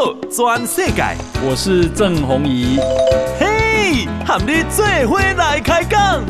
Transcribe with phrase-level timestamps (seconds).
[0.00, 1.02] 道全世界，
[1.46, 2.78] 我是郑宏仪。
[3.38, 6.24] 嘿，和你做伙来开讲。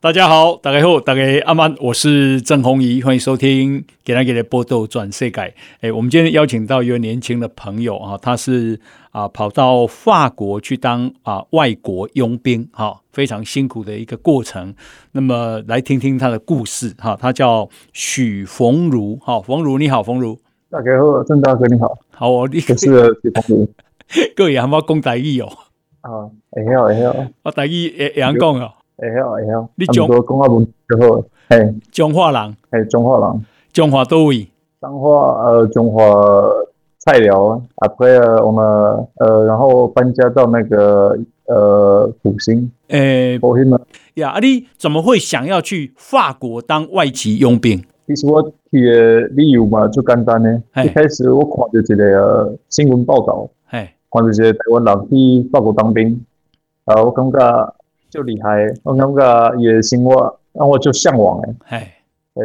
[0.00, 5.40] 大家好，大家好，大家阿曼，我是郑宏仪，欢迎收听《给他给的报道转世界》。
[5.82, 8.80] 哎，我们今天邀请到一位年轻的朋友啊，他是
[9.14, 14.74] 啊跑到法国去当啊外国佣兵，哈，非常辛苦的一个过程。
[15.12, 20.36] 那么来听听他的故事哈，他叫许冯儒，好，冯儒你好，冯儒。
[20.68, 21.96] 大家好，郑大哥你好。
[22.10, 23.68] 好，我你是许冯儒。
[24.34, 25.48] 各位还冇讲台语哦。
[26.00, 27.14] 啊，会晓会晓。
[27.44, 28.72] 我台语会会晓讲哦。
[28.96, 31.22] 会晓会晓，你中国讲话文就好。
[31.48, 34.48] 嘿，中华人，嘿，中华人，中华多位，
[34.80, 35.10] 中华
[35.44, 36.02] 呃，中华
[37.04, 38.64] 菜寮啊，对了，我们
[39.16, 42.70] 呃，然后搬家到那个呃，复兴。
[42.88, 43.78] 诶，复兴吗？
[44.14, 47.84] 呀，啊，你怎么会想要去法国当外籍佣兵？
[48.06, 50.62] 其实我去的理由嘛，就简单呢。
[50.82, 56.24] 一开始我看到一个新闻报道，嘿，看到一个台湾人去法国当兵，
[56.84, 57.74] 啊，我感觉。
[58.10, 61.96] 就厉害，我感觉也行我，然后我就向往哎，
[62.34, 62.42] 诶，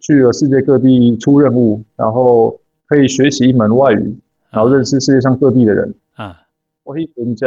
[0.00, 2.58] 去了世界各地出任务，然后
[2.88, 4.16] 可以学习一门外语，
[4.50, 5.94] 然后认识世界上各地的人。
[6.16, 6.40] 啊，
[6.84, 7.46] 我去人家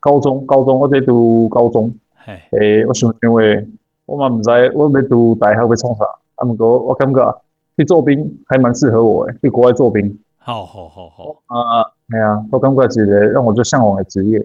[0.00, 1.94] 高中，高中我在读高中，
[2.50, 3.66] 诶，我想因为
[4.04, 7.42] 我嘛唔知我没读大学要创啥，啊，不过我感觉
[7.76, 10.18] 去做兵还蛮适合我诶，去国外做兵。
[10.38, 14.44] 好好好好啊，系啊，我感觉是个让我就向往的职业。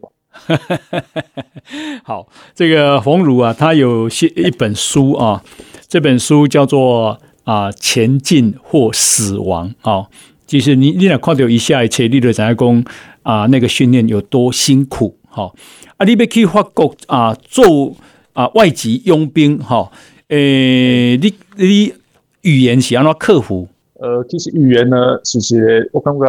[2.04, 5.42] 好，这个冯儒啊，他有写一本书啊，
[5.88, 10.08] 这本书叫做啊《前进或死亡》啊。
[10.48, 12.84] 其实你你俩看到一下一切，你就知道讲
[13.24, 15.16] 啊，那个训练有多辛苦。
[15.28, 15.52] 哈
[15.98, 17.94] 啊，你要去法国啊做
[18.34, 19.92] 啊外籍佣兵哈。
[20.30, 21.94] 诶，你你
[22.42, 23.68] 语言是安怎克服？
[24.00, 26.26] 呃，其实语言呢，其实我感觉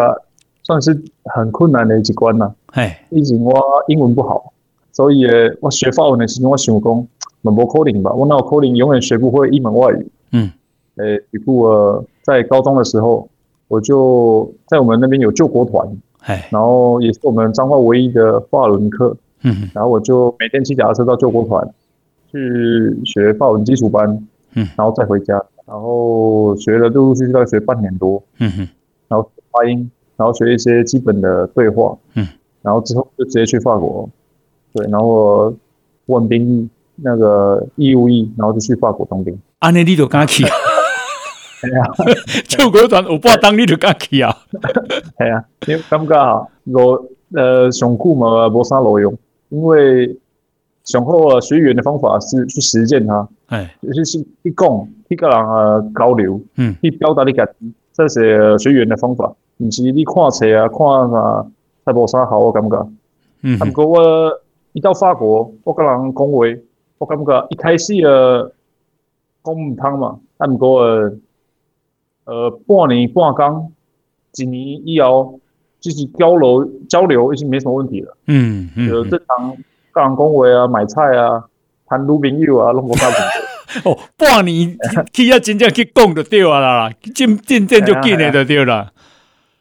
[0.63, 2.53] 算是很困难的一关呐。
[2.73, 3.55] 哎，毕竟我
[3.89, 4.53] 英文不好，
[4.93, 5.25] 所以
[5.61, 7.07] 我学法文的时候，我想讲，
[7.43, 8.13] 没可能吧？
[8.13, 10.07] 我那可能永远学不会一门外语。
[10.33, 10.51] 嗯，
[10.97, 13.29] 诶，比如我在高中的时候，
[13.69, 15.89] 我就在我们那边有救国团，
[16.21, 19.17] 哎，然后也是我们彰化唯一的法文课。
[19.43, 21.69] 嗯，然后我就每天骑脚踏车到救国团
[22.33, 25.35] 去学法文基础班，嗯，然后再回家，
[25.67, 28.23] 然后学了陆陆续续大概学半年多。
[28.39, 28.69] 嗯哼，
[29.09, 31.97] 然后发音，然后学一些基本的对话。
[32.15, 32.27] 嗯。
[32.63, 34.09] 然后之后就直接去法国，
[34.73, 35.55] 对，然后我
[36.07, 39.39] 问兵役那个义务役，然后就去法国当兵。
[39.61, 40.45] 安内利就敢去
[41.79, 41.93] 啊？
[41.95, 42.15] 系啊，
[42.49, 44.37] 救国团有半当你就敢去啊？
[45.19, 49.17] 系啊，因为感觉啊我呃上课嘛无啥路用，
[49.49, 50.17] 因为
[50.85, 59.35] 上好啊学语言的方法是去实践它，哎，就是去讲，去跟人啊交流，嗯，去表达你自己，这是学语言的方法。
[59.59, 61.47] 唔是你看册啊，看啊，
[61.85, 62.89] 太无啥好，我感觉。
[63.43, 63.59] 嗯。
[63.59, 64.41] 不过我
[64.75, 66.47] 一到法国，我跟人讲话，
[66.99, 68.53] 我感觉一开始呃
[69.43, 70.19] 讲唔通嘛。
[70.37, 71.11] 啊，不过
[72.27, 73.73] 呃半年半工，
[74.35, 75.41] 一年以后，
[75.81, 78.17] 就是交流交流已经没什么问题了。
[78.27, 78.89] 嗯嗯。
[78.89, 79.57] 就正常
[79.93, 81.45] 跟人讲话啊，买菜啊，
[81.87, 83.23] 谈女朋友啊，拢无啥问题。
[83.89, 84.77] 哦，半年
[85.13, 88.93] 去啊真正去讲就对啊啦，进进店就进来就对了。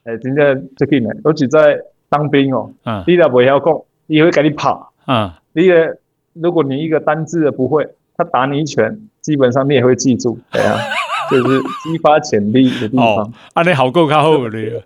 [0.03, 1.80] 诶，真正就进来，尤其在。
[2.08, 4.70] 当兵哦，嗯，你也不要讲，你会给你拍，
[5.08, 5.92] 嗯，你也
[6.34, 10.78] 如果你一个单字的不会，他打你一拳，基本上你也会记住，对啊，
[11.31, 13.34] 就是激发潜力的地方。
[13.53, 14.81] 啊，你好够卡好的， 对，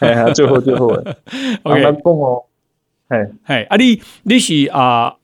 [0.00, 0.88] 哎，最后最后
[1.62, 2.44] ，OK，讲哦，
[3.08, 5.16] 嘿，嘿，啊，你你是啊，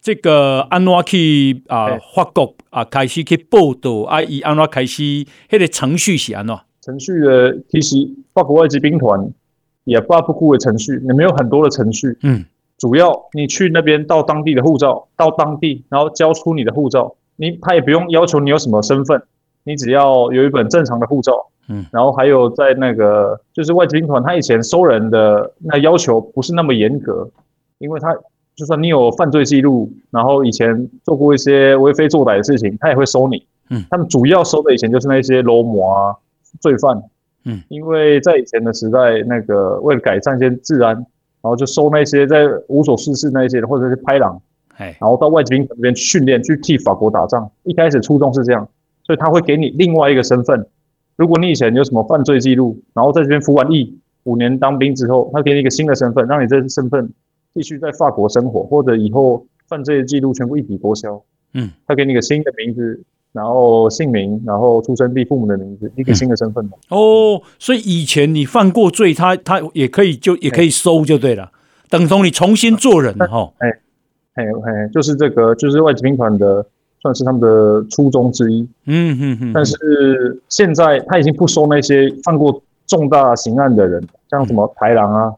[0.00, 6.58] 这个安怎去啊法国啊开始去报道啊，以安怎开始，迄个程序是安怎？
[6.80, 7.96] 程序的其实
[8.32, 9.30] 法国外籍兵团。
[9.86, 12.16] 也发不顾的程序，你没有很多的程序。
[12.22, 12.46] 嗯，
[12.78, 19.22] 主要你去那边到当地的护照，到当地然后交出你的护照，你他也不用要求你有什么身份，
[19.64, 21.46] 你只要有一本正常的护照。
[21.68, 27.26] 嗯，然后还有在那个就是外籍兵团，他以前收人的那要求不是那么严格，
[27.78, 28.14] 因为他
[28.54, 33.46] 就算你有犯罪记录，然后以前做过一些为非作歹的事情，他也会收你。
[33.70, 36.16] 嗯，他们主要收的以前就是那些流氓啊、
[36.60, 37.02] 罪犯。
[37.46, 41.04] 嗯，因为在以前的时代，那个为了改善一些治安，然
[41.42, 44.38] 后就收那些在无所事事那些的，或者是拍狼，
[44.78, 47.50] 然后到外籍兵团那边训练，去替法国打仗。
[47.62, 48.68] 一开始初衷是这样，
[49.06, 50.66] 所以他会给你另外一个身份。
[51.16, 57.08] 如果你以前有什么犯罪记录，然后在这边服完役五年当兵之后，他给你一个新的身份，让你这身份
[57.54, 61.22] 继续在法国生活，或者以后犯罪的记录全部一笔勾销。
[61.52, 63.00] 嗯，他给你个新的名字，
[63.32, 66.68] 然后姓名，然后出生地、父母的名字，一个新的身份。
[66.88, 71.52] 哦，所以以前你犯过罪，他他也可以就也可以收就对了，
[71.88, 73.52] 等同你重新做人哈。
[73.58, 73.68] 哎
[74.34, 76.66] 哎哎，就是这个，就是外籍兵团的。
[77.04, 79.52] 算是他们的初衷之一，嗯嗯嗯。
[79.52, 85.30] 但是现在他已经不收那些犯过重大刑案的人，像什么豺狼啊，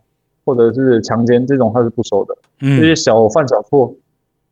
[0.45, 2.37] 或者是强奸这种，他是不收的。
[2.61, 2.81] 嗯。
[2.81, 3.93] 这些小犯小错，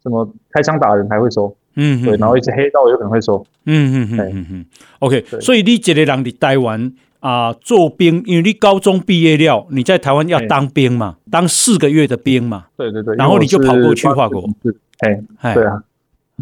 [0.02, 1.54] 什么开枪打人还会收。
[1.76, 2.02] 嗯。
[2.02, 3.46] 对，然后一些黑道有可能会收。
[3.66, 4.66] 嗯嗯嗯嗯嗯。
[4.98, 12.64] OK，所以你这个人在台湾啊做兵，因为你高中毕业了，你在台湾要当兵嘛，当四个月的兵嘛。
[12.76, 13.14] 对对对。
[13.14, 14.42] 然后你就跑过去法国。
[15.38, 15.80] 哎，对啊。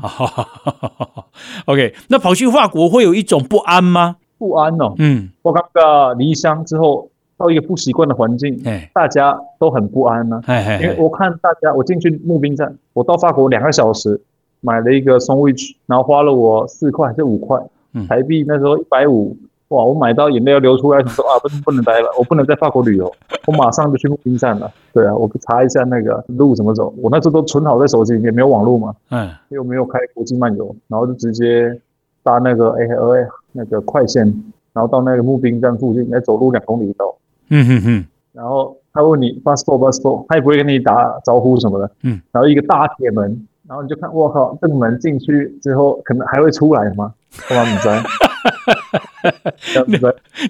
[0.00, 1.26] 哈哈哈
[1.66, 4.16] ！OK，那跑去法国会有一种不安吗？
[4.38, 10.40] 不安哦，嗯，我刚刚离乡之后到一个不习惯的环境，哎，大家都很不安呢。
[10.46, 14.20] 哎，因为我看大家，我进去募兵站，我到法国两个小时，
[14.60, 17.60] 买了一个 sandwich，然后花了我四块还是五块
[18.08, 19.36] 台币，那时候一百五。
[19.72, 19.84] 哇！
[19.84, 23.10] 我买到眼泪要流出来，说啊，不不能待了，我不能在法国旅游，
[23.46, 24.70] 我马上就去募兵站了。
[24.92, 31.76] 对啊，我查一下那个路怎么走，我那时候都存好在手机里面，没有网络嘛，嗯，又没有开国际漫游，然后就直接
[32.22, 34.24] 搭那个 AIR 那个快线，
[34.72, 37.14] 然后到那个募兵站附近，再走路两公里到。
[37.48, 38.04] 嗯哼哼。
[38.32, 41.90] 然后他问你 passport passport，他也不会跟你打招呼什么的。
[42.02, 42.20] 嗯。
[42.30, 47.12] 然后一个大铁门，然后你就看，我靠，这个门进去之后，可能还会出来吗？
[47.50, 48.02] 我帮你摘。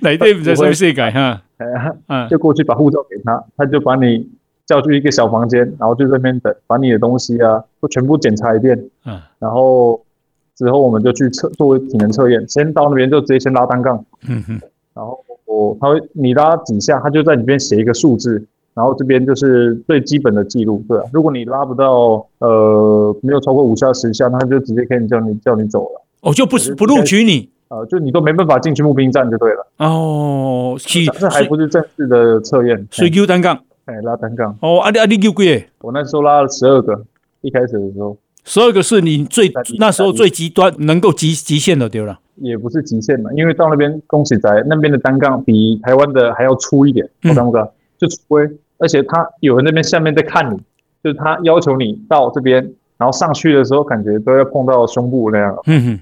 [0.01, 1.43] 哪对不在什么世界哈？
[2.09, 4.29] 嗯，就过去把护照给他，他就把你
[4.67, 8.77] 叫去一个小房间，然后就在那边等，把你的东西啊都全部检查一遍。
[9.05, 10.01] 嗯，然后
[10.57, 14.05] 之后我们就去测作为体能测验，先到那边就直接先拉单杠。
[14.29, 14.61] 嗯哼，
[14.95, 18.45] 然后我他会你拉几下，他就在里边写一个数字，
[18.75, 20.83] 然后这边就是最基本的记录。
[20.89, 26.03] 对啊，如果你拉不到呃没有超过五下十下，他就直接可以叫你叫你走了。
[26.23, 27.51] 哦，就不是不录取你。
[27.73, 34.55] 呃，就你都没办法进去募兵站就对了哦，这还不是正式的测验，所以丢单杠，哎，拉单杠。
[34.61, 37.03] 哦，阿里阿里丢贵，我那时候拉了十二个，
[37.41, 47.67] 一开始的时候，十二个是你最那时候最极端能够极极限的丢了，也不是极限嘛，因为到那边恭喜仔那边的单杠比台湾的还要粗一点，我刚刚
[47.97, 48.19] 就粗，
[48.77, 50.59] 而且他有人那边下面在看你，
[51.03, 52.63] 就是他要求你到这边，
[52.99, 56.01] 然后上去的时候感觉都要碰到胸部那样，嗯哼。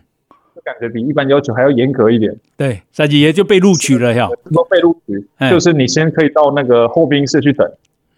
[0.65, 2.35] 感觉比一般要求还要严格一点。
[2.57, 7.71] 对，三级爷就被录取了，要都被录取，就是你先可以到那个候兵室去等，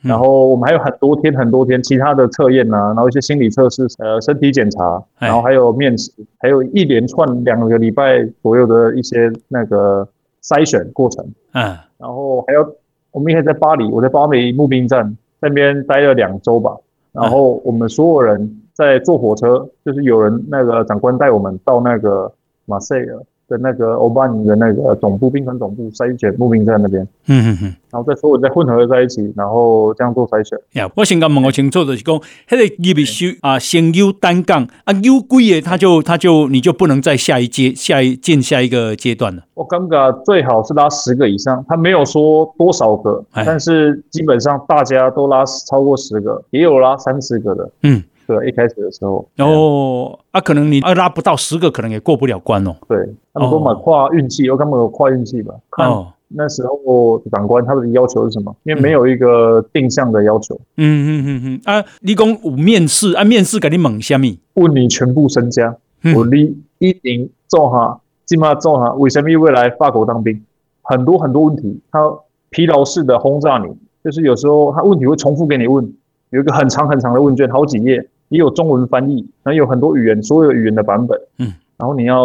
[0.02, 10.08] 然后我们还有很多天很多天其他的测验啊，然后一些心理测试，呃，身体检查，然后还有面试，还有一连串两个礼拜左右的一些那个
[10.42, 11.24] 筛选过程。
[11.52, 12.76] 嗯，然后还有
[13.10, 16.76] 我们也在巴黎，我在巴黎募兵站那边待了两周吧，
[17.12, 18.58] 然后我们所有人。
[18.74, 22.32] 在坐火车，就是有人那个长官带我们到那个
[22.66, 30.58] 马赛尔的那个欧巴尼的那个总部兵团总部筛选募兵站那边，嗯嗯嗯，然后再所有再混合在一起，然后这样做筛选。
[30.72, 32.18] 呀，我先讲问个清楚，就是讲，
[32.50, 39.42] 那个你必须啊先有单杠啊有贵的，他就他就你就不能再下一阶下一进下一个阶段了。
[39.52, 48.02] 我感觉最好是拉十个以上，他没有说多少个，但是基本上大家都拉超过十个，也有拉三十个的，嗯。
[48.26, 52.76] 对，一开始的时候，哦，啊，可能你啊拉不到十个，可能也过不了关哦。
[52.88, 52.98] 对，
[53.32, 55.54] 他们说嘛，跨运气，我根本有跨运气吧。
[55.70, 55.88] 看
[56.34, 58.54] 那时候长官他们的要求是什么？
[58.62, 60.58] 因为没有一个定向的要求。
[60.76, 61.60] 嗯嗯嗯嗯。
[61.64, 64.26] 啊，你讲有面试啊，面试给你问什么？
[64.54, 65.76] 问你全部身家。
[66.16, 70.42] 我你一定做哈，起码做哈，为什么未来法国当兵？
[70.80, 72.10] 很多很多问题，他
[72.50, 73.68] 疲劳式的轰炸你，
[74.02, 75.92] 就是有时候他问题会重复给你问。
[76.32, 77.96] 有一个很长很长的问卷，好几页，
[78.30, 81.20] 也有中文翻译，然后有很多语言，所有语言的版本。
[81.38, 82.24] 嗯，然后你要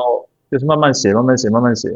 [0.49, 1.93] 就是慢慢写，慢慢写，慢慢写，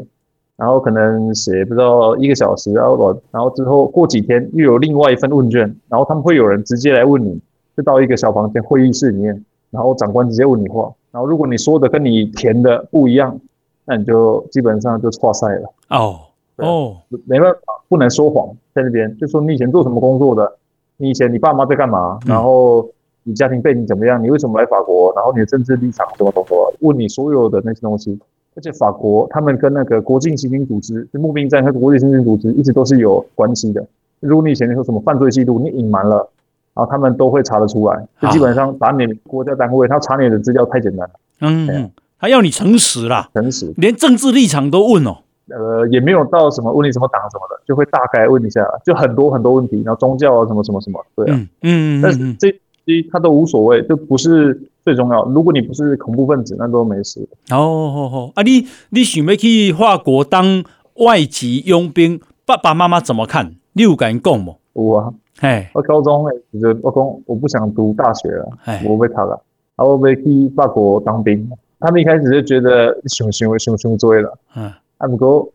[0.56, 7.40] 然后可能写不到一个小时，然后然后之后过几天又有另外一份问卷，然后他们会有人直接来问你，
[7.74, 13.40] 就到一个小房间会议室里面，然后长官直接问你话，然后如果你说的跟你填的不一样，
[13.86, 15.72] 那你就基本上就错赛了。
[15.88, 16.20] 哦
[16.56, 20.58] 哦，没办法，不能说谎，在那边就说你以前做什么工作的。
[21.02, 22.16] 你以前你爸妈在干嘛？
[22.24, 22.88] 然后
[23.24, 24.22] 你家庭背景怎么样？
[24.22, 25.12] 你为什么来法国？
[25.16, 26.74] 然后你的政治立场什么什么？
[26.78, 28.16] 问你所有的那些东西。
[28.54, 33.84] 而且法国他们跟那个国际刑警组织，就募兵站和国际刑警组织一直都是有关系的。
[34.20, 36.28] 如果你以前你说什么犯罪记录，你隐瞒了，
[36.74, 38.06] 然后他们都会查得出来。
[38.20, 41.14] 就基本上把你国家单位，他查你的资料太简单了。
[41.40, 41.90] 嗯，
[42.20, 45.16] 他要你诚实啦，诚实，连政治立场都问哦。
[45.48, 55.24] 呃，也没有到什么问你什么党什么的，就会大概问一下，就很多很多问题，然后宗教啊什么什么什么，对啊，嗯，嗯，但是这些他都无所谓，就不是最重要。
[55.26, 57.20] 如果你不是恐怖分子，那都没事。
[57.50, 60.64] 哦哦哦，啊，你你想要去法国当
[60.96, 63.54] 外籍佣兵，爸爸妈妈怎么看？
[63.74, 64.54] 你有敢讲吗？
[64.74, 68.48] 有啊，哎，我高中诶，就我讲我不想读大学了，
[68.84, 69.40] 我被他了，
[69.76, 71.50] 然后我被去法国当兵。
[71.80, 74.70] 他们一开始就觉得熊熊熊熊追了，嗯，
[75.02, 75.50] 啊不过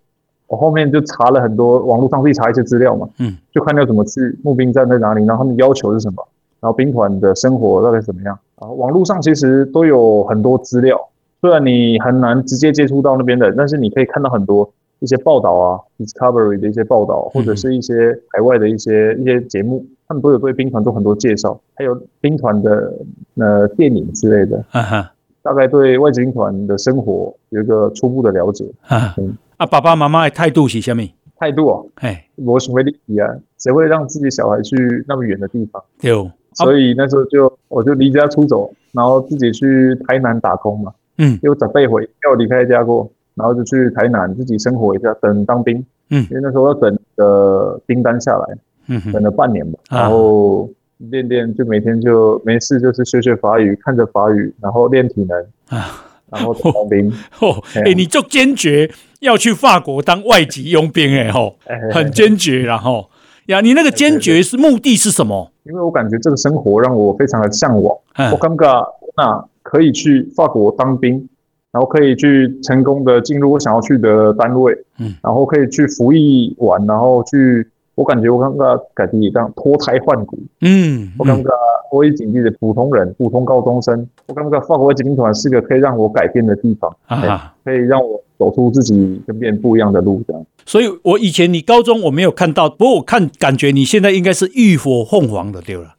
[0.48, 6.26] 我后面就查了很多网络上自己查一些资料嘛，嗯，就看要怎么去募兵站在哪里，然后他们要求是什么，
[6.60, 10.98] 然后兵团的生活大概怎么样，然后网络上其实都有很多资料，
[11.42, 22.94] 虽然你很难直接接触到那边的，但是你可以看到很多一些报道啊，Discovery 的一些报道，或者是一些海外的一些一些节目，他们都有对兵团做很多介绍，还有兵团的
[23.36, 25.12] 呃电影之类的，哈哈。
[25.48, 29.16] 大概对外籍兵团的生活有一个初步的了解啊。
[29.18, 31.02] 嗯、啊，爸爸妈妈的态度是什么？
[31.40, 33.34] 态度啊，哎，我什么利益啊？
[33.58, 34.76] 谁会让自己小孩去
[35.08, 35.82] 那么远的地方？
[36.02, 40.92] 有、哦，所以那时候就我就离家出走，然后自己去台南打工嘛。
[41.18, 45.78] 嗯，又准备回要离开家过，然后就去台南自己生活一下，等当兵。
[46.10, 50.70] 嗯，因为那时候要等的兵单下来，嗯，等了半年吧，啊、然后。
[50.98, 55.40] 练练就每天就没事，就是学学法语，看着法语，然后练体能
[55.70, 57.08] 啊，然后当兵。
[57.40, 58.90] 哦，哎、欸，你就坚决
[59.20, 61.56] 要去法国当外籍佣兵，哎吼，
[61.92, 63.10] 很坚决，然后
[63.46, 65.52] 呀，你那个坚决是目的是什么？
[65.64, 67.96] 因为我感觉这个生活让我非常的向往。
[68.32, 71.30] 我感觉那可以去法国当兵，
[71.72, 77.68] 然后可以去成功的进入我想要去的单位，嗯，然后可以去服役完，然后去。
[77.98, 81.52] 我感觉我刚刚改变这样脱胎换骨，嗯，我刚刚
[81.92, 84.08] 我已经是普通人，普通高中生。
[84.28, 90.46] 我刚刚法国外籍兵团是个可以让我改变的地方，啊，可以让我走出自己跟别人不一样的路，这样。
[90.68, 95.96] 所以，我以前你高中我没有看到，不过我看感觉你现在应该是浴火凤凰的，对了。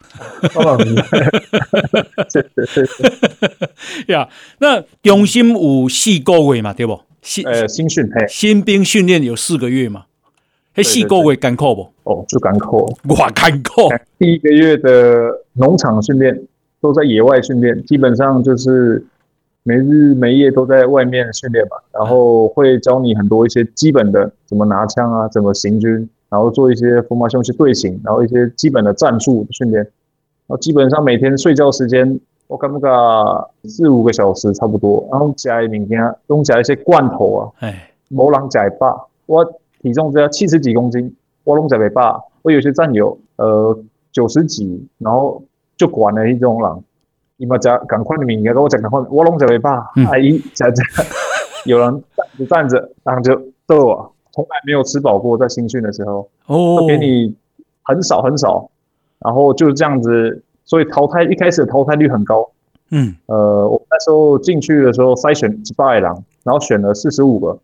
[2.31, 4.29] 是是是，呀，
[4.61, 7.01] 那中心有四个月嘛，对不？
[7.23, 10.05] 新呃新训，嘿，新兵训练有四个月嘛。
[10.79, 11.89] 哎，四个月艰苦不？
[12.05, 13.93] 哦，就艰苦，哇，艰苦！
[14.17, 16.41] 第一个月的农场训练
[16.81, 19.05] 都在野外训练，基本上就是
[19.65, 21.77] 没日没夜都在外面训练吧。
[21.93, 29.83] 然后会教你很多一些基本的，怎么拿枪啊，怎么行军，然后做一些 formation 去队形，然后一些基本的战术训练。
[29.83, 35.05] 然后基本上每天睡觉时间，我感觉四五个小时差不多。
[35.11, 39.45] 然后加一明天用加一些罐头啊，哎，没人吃饱我。
[39.83, 42.31] 体重只要七十几公斤，我拢在袂饱。
[42.43, 43.79] 我有些战友，呃，
[44.13, 45.43] 九十几，然后
[45.77, 46.85] 就管了一种人，
[47.37, 49.71] 你们讲赶快的名言跟我讲赶快，我拢在袂饱。
[50.09, 50.83] 阿姨在这，
[51.67, 53.35] 有人站着站着，然后就
[53.67, 57.35] 逗我，从来没有吃饱过，在新训的时候，哦，给你
[57.83, 58.71] 很少很少，
[59.19, 62.49] 然后就是这样子，所以淘汰一开始的淘汰率很高。
[62.91, 66.03] 嗯，呃，我那时候进去的时候筛选几百人，
[66.45, 67.59] 然后选了四十五个。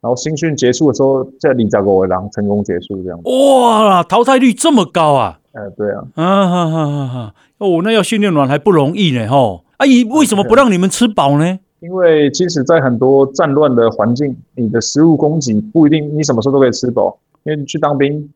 [0.00, 3.20] 然后新训结束的时候，在里加国维朗成功结束这样。
[3.24, 5.40] 哇，淘汰率这么高啊！
[5.52, 6.04] 呃，对啊。
[6.14, 7.34] 啊哈哈哈哈！
[7.58, 9.64] 哦，那要训练完还不容易呢，吼。
[9.78, 11.58] 阿姨为什么不让你们吃饱呢？
[11.80, 17.18] 因为其实，在很多战乱的环境，你的食物供给不一定你什么时候都可以吃饱。
[17.44, 18.28] 因为你去当兵，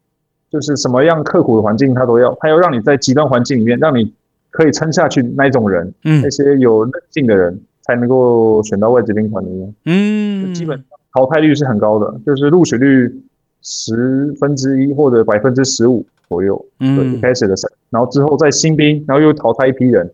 [0.51, 4.13] 就是什么样刻苦的环境他都要，他要让你在极端环境里面，让你
[4.51, 10.83] 可以撑下去那一种人，嗯，那些有韧性的人才能够选到外籍兵团里面，嗯，基本。
[11.13, 13.23] 淘汰率是很高的，就是录取率
[13.61, 16.65] 十分之一或者百分之十五左右。
[16.81, 20.11] 嗯，对，一开始的时候，然后之后再新兵，然后又淘汰一批人。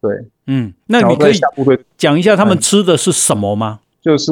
[0.00, 1.32] 对，嗯，那你可以
[1.96, 3.80] 讲一下他们吃的是什么吗？
[4.02, 4.30] 就是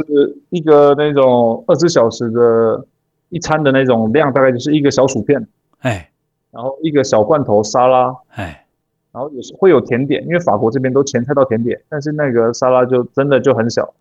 [0.50, 2.86] 一个那种二十小时的
[3.30, 5.48] 一餐的那种量，大概就是一个小薯片，
[5.80, 6.10] 哎，
[6.50, 8.66] 然后一个小罐头沙拉，哎，
[9.10, 13.94] 然后有时会有甜点，因为法国这边都前菜到甜点，但是那个沙拉就真的就很小，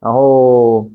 [0.00, 0.88] 然后。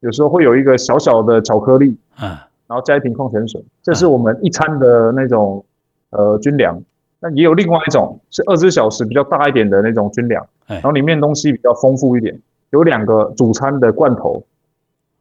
[0.00, 5.64] 有时候会有一个小小的巧克力，啊，然后加一瓶矿泉水，这是我们一餐的那种
[6.10, 6.80] 呃军粮。
[7.22, 12.40] 那也有另外一种是二十四小时比较大一点的那种军粮，然后里面东西比较丰富一点，
[12.70, 14.42] 有两个主餐的罐头，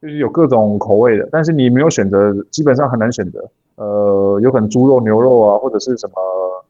[0.01, 3.45] 就是有各种口味的，但是你没有选择，基本上很难选择。
[3.75, 6.13] 呃，有可能猪肉、牛肉啊，或者是什么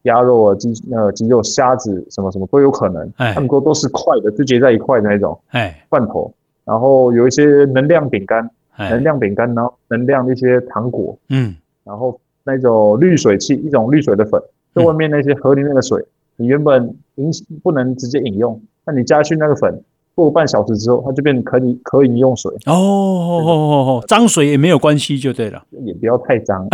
[0.03, 3.07] 鸭肉啊、鸡呃鸡肉、虾子什么什么都有可能。
[3.33, 6.33] 他们说都是块的，就结在一块的那种，哎，罐头。
[6.69, 8.47] 然后有一些能量饼干，
[8.77, 14.39] 能量饼干，然后能量一些糖果，嗯，然后那种滤水器，一种滤水的粉，
[14.75, 15.99] 就外面那些河里面的水，
[16.35, 17.31] 你原本饮
[17.63, 19.81] 不能直接饮用，那你加去那个粉，
[20.13, 22.53] 过半小时之后，它就变成可以可饮用水。
[22.67, 23.49] 哦哦哦
[23.97, 26.67] 哦，脏水也没有关系就对了，也不要太脏，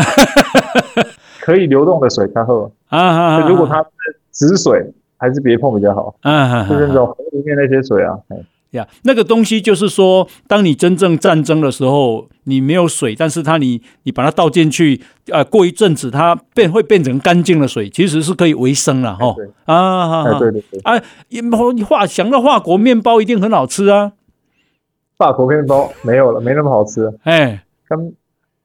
[1.40, 3.48] 可以流动的水，它喝啊。
[3.48, 6.14] 如果它是止水，还是别碰比较好。
[6.20, 8.20] 啊，就是那种河里面那些水啊。
[8.76, 15.02] 呀，那个东西就是说，当你真正战争的时候，你没有水，但是它你你把它倒进去，
[15.32, 19.36] 呃，过一阵子它变会变成干净的水，其实是可以维生了哈。
[19.66, 21.02] 啊，对对对啊，
[21.86, 24.12] 化想到法国面包一定很好吃啊。
[25.18, 27.12] 法国面包没有了，没那么好吃。
[27.24, 28.12] 哎，刚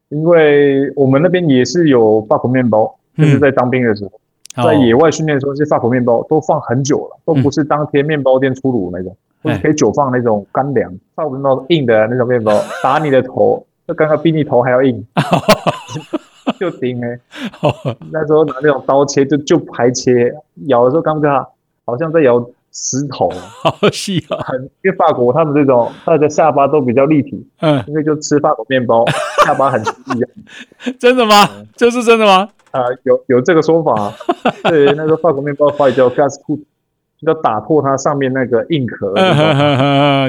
[0.09, 9.17] 因为我们那边也是有法国面包，就是在当兵的时候，在野外训练的时候，这些法国面包都放很久了，都不是当天面包店出炉那种。
[9.43, 15.07] 或者可以久放那种干粮，差不多那种硬的那种面包， 打你的头，那刚刚比你头还要硬，
[16.59, 17.19] 就顶哎。
[18.11, 20.33] 那时候拿那种刀切，就就排切，
[20.67, 21.47] 咬的时候刚刚
[21.87, 22.39] 好像在咬
[22.73, 24.39] 石头，好细啊。
[24.83, 29.05] 因为法国他们这种他的下巴都比较立体，嗯，因为就吃法国面包，
[29.45, 29.93] 下巴很细。
[30.99, 31.49] 真的吗？
[31.77, 32.49] 这是真的吗？
[32.73, 34.13] 啊，有有这个说法。
[34.65, 36.63] 对，那个法国面包法语叫 casse-croûte
[37.21, 39.13] 要打破它上面那个硬壳。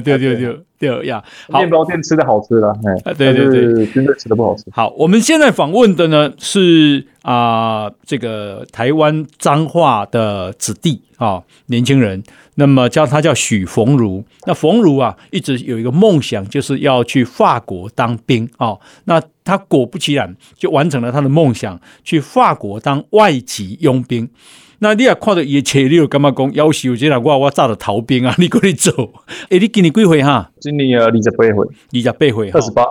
[0.01, 1.23] 对对对对呀！
[1.49, 4.65] 面包店吃的好吃了，哎，对对对，军队吃的不好吃。
[4.71, 12.23] 好，我们现在访问的呢是啊，这个台湾彰化的子弟啊，年轻人。
[12.55, 14.23] 那么叫他叫许逢儒。
[14.45, 18.75] 那逢儒啊，一直有一个梦想，就是要去法国当兵啊。
[19.05, 24.27] 那他果不其然，就完成了他的梦想，去法国当外籍佣兵。
[24.83, 26.51] 那你也看到伊的车，你有感觉讲？
[26.53, 28.33] 夭寿这个我我早就逃兵啊！
[28.39, 29.13] 你过来走。
[29.51, 30.49] 哎， 你今年几岁哈？
[30.59, 31.53] 今年啊二十八岁，
[31.93, 32.83] 二十八岁，二十八，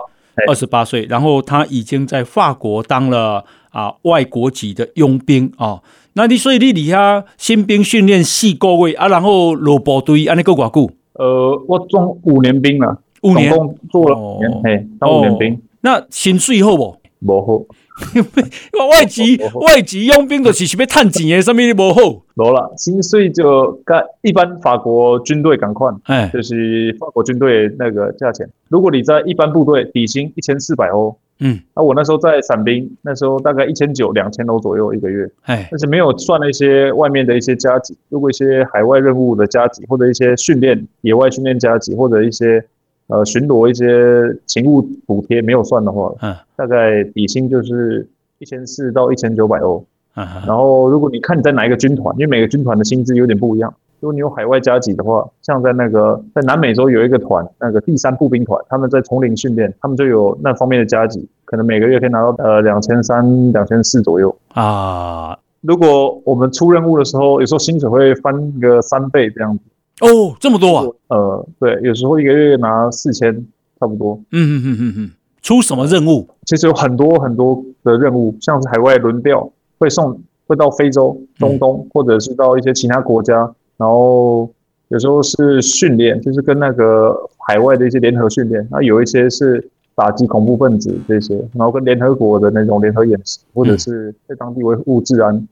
[0.47, 1.05] 二十八岁。
[1.09, 5.81] 然后他已经在法国当了啊外国籍的佣兵啊。
[6.13, 10.89] 那你所以你底下新兵训练四个月啊，然后落部队，安尼够偌久？
[11.15, 15.53] 呃，我中五年兵了，五年总共做了五年，嘿，当五年兵。
[15.55, 17.00] 哦、那薪水好不？
[17.21, 17.65] 无好。
[18.89, 22.01] 外籍 外籍佣兵就是是要赚钱的，什么都无好。
[22.35, 28.49] 无啦，薪水就跟一般法国军队同款，哎，就是法国军队那个价钱。
[28.69, 42.63] 如果你在一般部队，底薪一千四百欧，嗯，那我那时候在伞兵，那时候大概一千九两千欧左右一个月，哎，但是没有算那些外面的一些加急，如果一些海外任务的加急，或者一些训练野外训练加急，或者一些。
[43.07, 48.07] 呃，巡逻一些勤务补贴没有算的话，嗯，大概底薪就是
[48.39, 49.83] 一千四到一千九百欧，
[50.15, 53.73] 嗯，然后如果你看你在哪一个军团，因为每个军团的薪资有点不一样。
[53.99, 65.37] 如果你有海外加急的话，像在那个在南美洲有一个团，那个第三步兵团，他们在丛林训练，他们就有那方面的加急，可能每个月可以拿到呃两千三、两千四左右啊。
[65.61, 69.63] 如果我们出任务的时候，有时候薪水会翻个三倍这样子。
[70.01, 70.87] 哦，这么多啊！
[71.09, 73.45] 呃，对，有时候一个月拿四千，
[73.79, 74.19] 差不多。
[74.31, 75.11] 嗯嗯嗯嗯嗯。
[75.43, 76.27] 出什么任务？
[76.45, 83.35] 其实有很多很多的任务，像是海外轮调，会送，会到非洲、中东，或者是到一些其他国家。
[83.77, 84.49] 然后
[84.87, 87.15] 有时候是训练，就是跟那个
[87.47, 88.67] 海外的一些联合训练。
[88.71, 95.47] 那有一些是打击恐怖分子这些，然后跟联合国的那种联合演习，或者是在当地维护治安、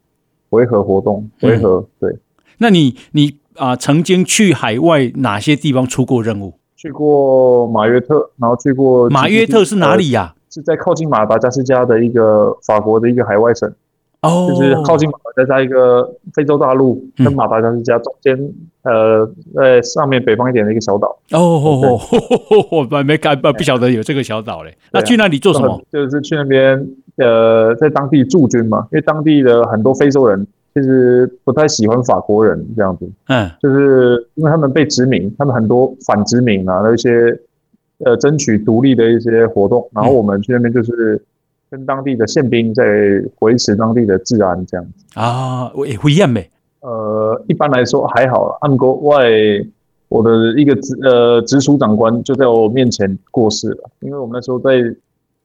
[0.49, 1.85] 维和活动、维和。
[1.99, 2.15] 对。
[2.57, 3.37] 那你你。
[3.55, 6.53] 啊，曾经去海外哪些地方出过任务？
[6.75, 10.33] 去过马约特，然后去过马约特是哪里呀？
[10.49, 13.69] 是在靠近马达加斯加的一个法国的一个海外省，
[14.21, 21.19] 哦，就是靠近马达加斯加一个非洲大陆跟马达加斯加中间，呃，在上面北方一点的一个小岛。
[21.31, 21.99] 哦，
[22.71, 24.73] 我还没看不不晓得有这个小岛嘞。
[24.93, 25.83] 那去那里做什么？
[25.91, 30.47] 就是去那边，呃，在当地驻军嘛，因为当地的很多非洲人。
[30.71, 37.37] 其实不太喜欢法国人这样子，嗯，就是因为他们被殖民，他们很多反殖民啊，那些
[38.05, 41.19] 呃争取独立的一些活动，然后我们去那边就是
[41.71, 42.85] 跟当地的宪兵在
[43.39, 46.47] 维持当地的治安这样子啊，我也会厌没？
[46.81, 49.25] 呃，一般来说还好，按国外
[50.07, 54.95] 我的一个直呃直属长官就在我面前过世了，因为我们那时候在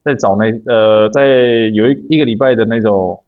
[0.04, 1.26] 在找那呃在
[1.72, 3.18] 有一一个礼拜的那种。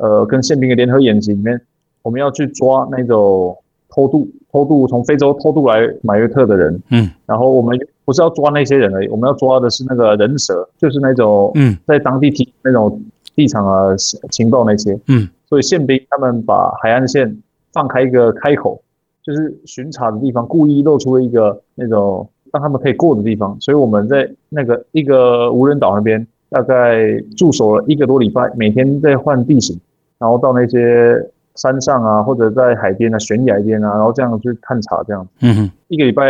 [0.00, 1.60] 呃，跟宪兵的联合演习里面，
[2.02, 3.54] 我们要去抓那种
[3.90, 6.82] 偷渡、偷渡从非洲偷渡来马约特的人。
[6.90, 13.02] 嗯，然后我们不是要抓那些人而已，我们要抓的是那个人蛇，就是那种嗯，在当地提那种
[13.34, 13.94] 地场啊
[14.30, 14.98] 情报那些。
[15.08, 17.36] 嗯，所以宪兵他们把海岸线
[17.74, 18.80] 放开一个开口，
[19.22, 23.54] 就是巡查的地方，故意露出了一个那种让他们可以过的地方。
[23.60, 29.78] 所以我们在那个一个无人岛那边，大概驻守了一个多礼拜，每天在换地形。
[30.20, 31.18] 然后到那些
[31.56, 35.26] 山上啊，或者在海边啊、悬崖边啊，然后这样去探查这样。
[35.40, 36.24] 嗯哼，一个礼拜，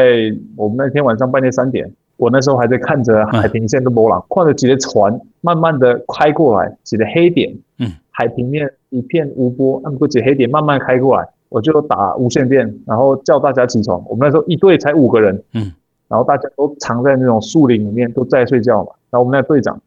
[0.56, 14.02] 我们那天晚上半夜三点，我那时候还在看着海平线的波浪，看着几个船慢慢的开过来，几个黑点，嗯，海平面一片无波，那么几个黑点慢慢开过来，我就打无线电，然后叫大家起床。
[14.08, 15.72] 我们那时候一队才五个人，嗯，
[16.08, 18.92] 然后大家都藏在那种树林里面，都在睡觉嘛。
[19.10, 19.80] 然后我们那队长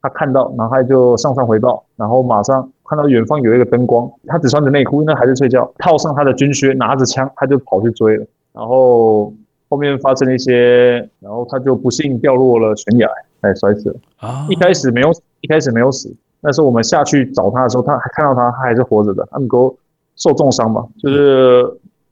[0.00, 2.70] 他看到，然后他就上上回报，然后马上。
[2.90, 8.24] 看到远方有一个灯光，他只穿着内裤，那还在睡觉，套上他的军靴，拿着枪，他就跑去追了。
[8.54, 9.30] 然后
[9.68, 13.06] 后面发生了一些，然后他就不幸掉落了悬崖，
[13.42, 13.96] 哎，摔死了。
[14.20, 14.46] 啊！
[14.48, 16.10] 一开始没有，一开始没有死。
[16.40, 19.28] 那时候我们下去找他的时候，他还看到他，他还是活着的。
[19.30, 19.76] 他们都
[20.16, 21.70] 受重伤嘛，就是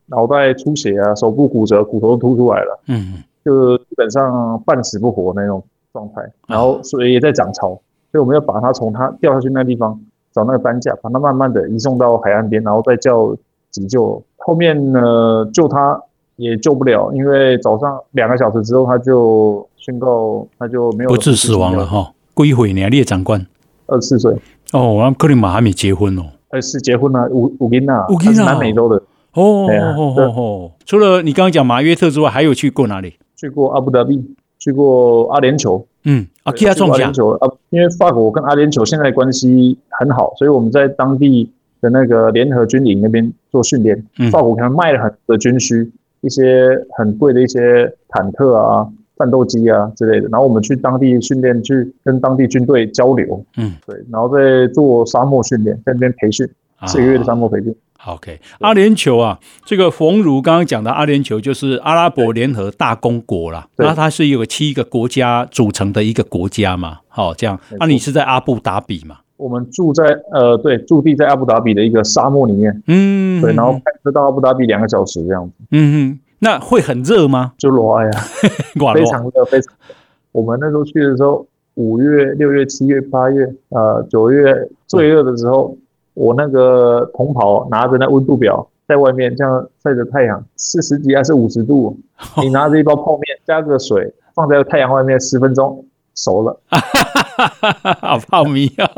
[0.08, 2.78] 脑袋出血啊，手部骨折，骨头都凸出来了。
[2.88, 5.64] 嗯，就基本上半死不活那种
[5.96, 6.22] 状态。
[6.46, 7.68] 然后所以也在涨潮，
[8.10, 9.98] 所以我们要把它从它掉下去那个地方。
[10.36, 13.34] 找那个担架，把它慢慢的移送到海岸边，然后再叫
[13.70, 14.22] 急救。
[14.36, 15.98] 后面呢，救他
[16.36, 22.12] 也救不了，因为早上两个小时之后他就宣告他就没有不治死亡了哈。
[22.34, 23.46] 归回呢，列长官，
[23.86, 24.36] 二十四岁。
[24.74, 26.24] 哦，我克里马还没结婚哦。
[26.50, 28.96] 呃，是结婚了，五五金啊，他是南美洲的。
[29.32, 30.70] 哦哦哦哦。
[30.84, 33.14] 除了你刚刚讲马约特之外，还有去过哪里？
[33.36, 34.22] 去过阿布达比，
[34.66, 35.80] 去过阿联酋。
[36.02, 41.48] 嗯，啊，其他中奖啊，因为法国跟阿联酋现在关系很好，所以我们在当地
[41.80, 44.04] 的那个联合军营那边做训练。
[44.18, 45.88] 嗯，法国可能卖了很多的军需，
[46.20, 53.44] 一些很贵的一些坦克啊、战斗机啊之类的，然后我们去当地训练，去跟当地军队交流。
[53.56, 56.48] 嗯，对，然后再做沙漠训练，在那边培训，
[56.88, 57.72] 四个月的沙漠培训。
[58.06, 69.16] OK，阿联酋啊，这个冯如刚刚讲的阿联酋就是阿拉伯联合大公国啦，那它是有七个国家组成的一个国家嘛，好，这样，那你是在阿布达比嘛？
[69.36, 77.54] 我们住在呃，对，驻地在阿布达比的一个沙漠里面，嗯，对，然后开车到阿布达比两个小时这样子，嗯哼，那会很热吗？
[77.58, 78.10] 就热呀，
[78.94, 79.94] 非常热，非常热。
[80.30, 84.54] 我们那时候去的时候，五月、六月、七月、八月，呃，九月
[84.86, 85.76] 最热的时候。
[86.16, 91.94] 我那个同袍拿着那温度表在外面这样晒着太阳，四十几还是五十度？
[92.42, 96.58] 你拿着一包泡面加个水放在太阳外面十分钟熟了，
[98.00, 98.88] 好泡米啊！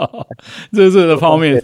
[0.72, 1.62] 热热的泡面，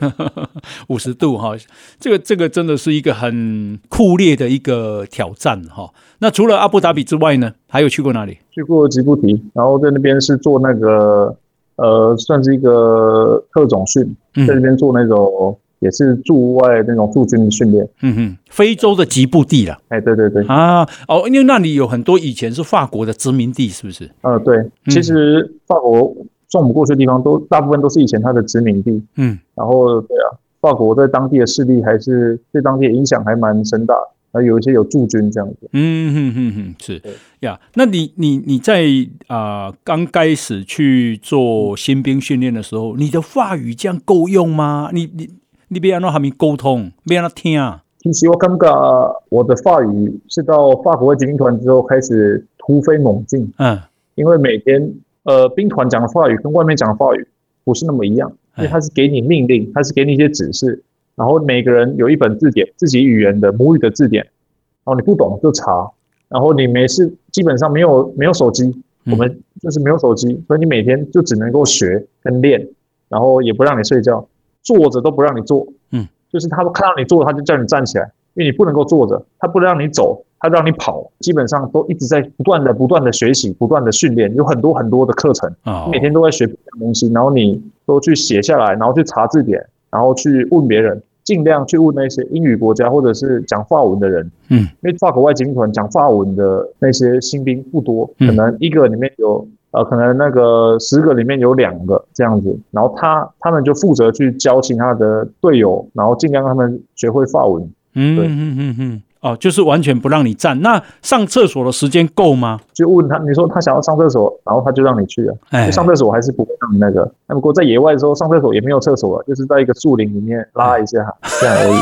[0.89, 1.55] 五十度哈，
[1.99, 5.91] 这个这个真的是一个很酷烈的一个挑战哈。
[6.19, 8.37] 那除了阿布达比之外呢，还有去过哪里？
[8.51, 11.35] 去过吉布提，然后在那边是做那个。
[11.81, 14.05] 呃，算是一个特种训，
[14.47, 17.89] 在这边做那种、嗯、也是驻外那种驻军的训练。
[18.03, 19.79] 嗯哼，非洲的吉布地了。
[19.89, 20.45] 哎，对对对。
[20.45, 24.11] 啊，哦，因为那里有很多以前是法国的殖民地，是不是？
[24.21, 24.71] 呃，对。
[24.89, 26.15] 其实法国
[26.49, 29.03] 送不过去的地方都，都大部分都是以前它的殖民地。
[29.17, 29.39] 嗯。
[29.55, 33.95] 然后，对啊，法国在当地的势力还是对当地的影响还蛮深大。
[34.33, 37.03] 啊，有一些有驻军这样子，嗯哼哼哼，是
[37.41, 37.59] 呀。
[37.75, 38.85] 那你你你在
[39.27, 44.91] 啊刚开始去做新兵训练的时候，你的话语这样够用吗？
[44.93, 45.31] 你你
[45.69, 47.83] 你别让他们沟通，别让他听啊。
[47.99, 53.79] 其实我感觉我的法语是到法国外籍兵团之后开始突飞猛进，嗯，
[54.15, 57.27] 因为每天呃兵团讲的法语跟外面讲的法语
[57.65, 60.83] 不是那么一样，因为他是给你命令，他是给你一些指示。
[61.21, 65.87] 然后每个人有一本字典，自己语言的母语的字典，然后你不懂就查，
[66.31, 72.67] 然后你没事，基本上没有没有手机，我们就是没有手机，所以你每天就只能够学跟练，
[73.11, 74.27] 然后也不让你睡觉，
[74.63, 91.03] 坐着都不让你坐，嗯，就是他看到你坐，他就叫你站起来，因为你不能够坐着，他不让你走，他让你跑，基本上都一直在不断的不断的学习，不断的训练，有很多很多的课程，啊，每天都在学东西，然后你都去写下来，然后去查字典，然后去问别人。
[91.31, 107.63] 尽量去问那些英语国家或者是讲法文的人，嗯，因为法国外籍兵团讲法文的那些新兵不多，可能一个里面有呃，可能那个十个里面有两个这样子，然后他他们就负责去教其他的队友，然后尽量让他们学会法文，
[107.95, 109.03] 嗯嗯嗯嗯。
[109.21, 110.59] 哦，就是完全不让你站。
[110.63, 112.59] 那上厕所的时间够吗？
[112.73, 115.37] 就问他，你说他想要上厕所，然后他就让你去了。
[115.51, 117.11] 哎，上厕所还是不会让你那个。
[117.27, 120.99] 那不过在野外的时候上厕所也没有厕所了，就是在一个树林里面拉一下
[121.41, 121.77] 这样而已。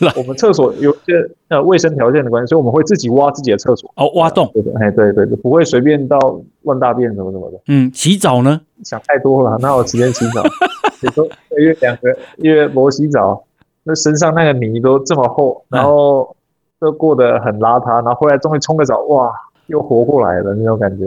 [0.18, 1.14] 我们厕所有些
[1.48, 3.90] 呃卫生条件的关系，所以我们会自己挖自己的厕所。
[3.96, 4.50] 哦，挖洞。
[4.52, 6.18] 对对，哎对对对，不会随便到
[6.62, 7.58] 乱大便什么什么的。
[7.68, 8.60] 嗯，洗澡呢？
[8.84, 10.42] 想太多了，哪有时间洗澡？
[11.00, 13.42] 你说一个月两个月没洗澡，
[13.84, 16.36] 那身上那个泥都这么厚，然后。
[16.80, 19.30] 都过得很邋遢，然后后来终于冲个澡，哇，
[19.66, 21.06] 又活过来了那种感觉。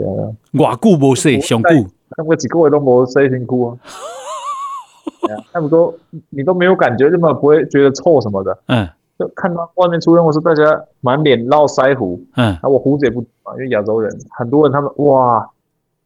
[0.52, 1.68] 外久没洗，上久，
[2.16, 3.76] 那个几个月都没洗，辛苦啊。
[5.52, 5.92] 差不多
[6.30, 8.56] 你都没有感觉，根本不会觉得臭什么的。
[8.66, 8.86] 嗯，
[9.18, 10.62] 就看到外面出任务时，大家
[11.00, 12.20] 满脸络腮胡。
[12.36, 15.48] 嗯，然后我胡子也不啊，因为亚洲人很多人，他们哇，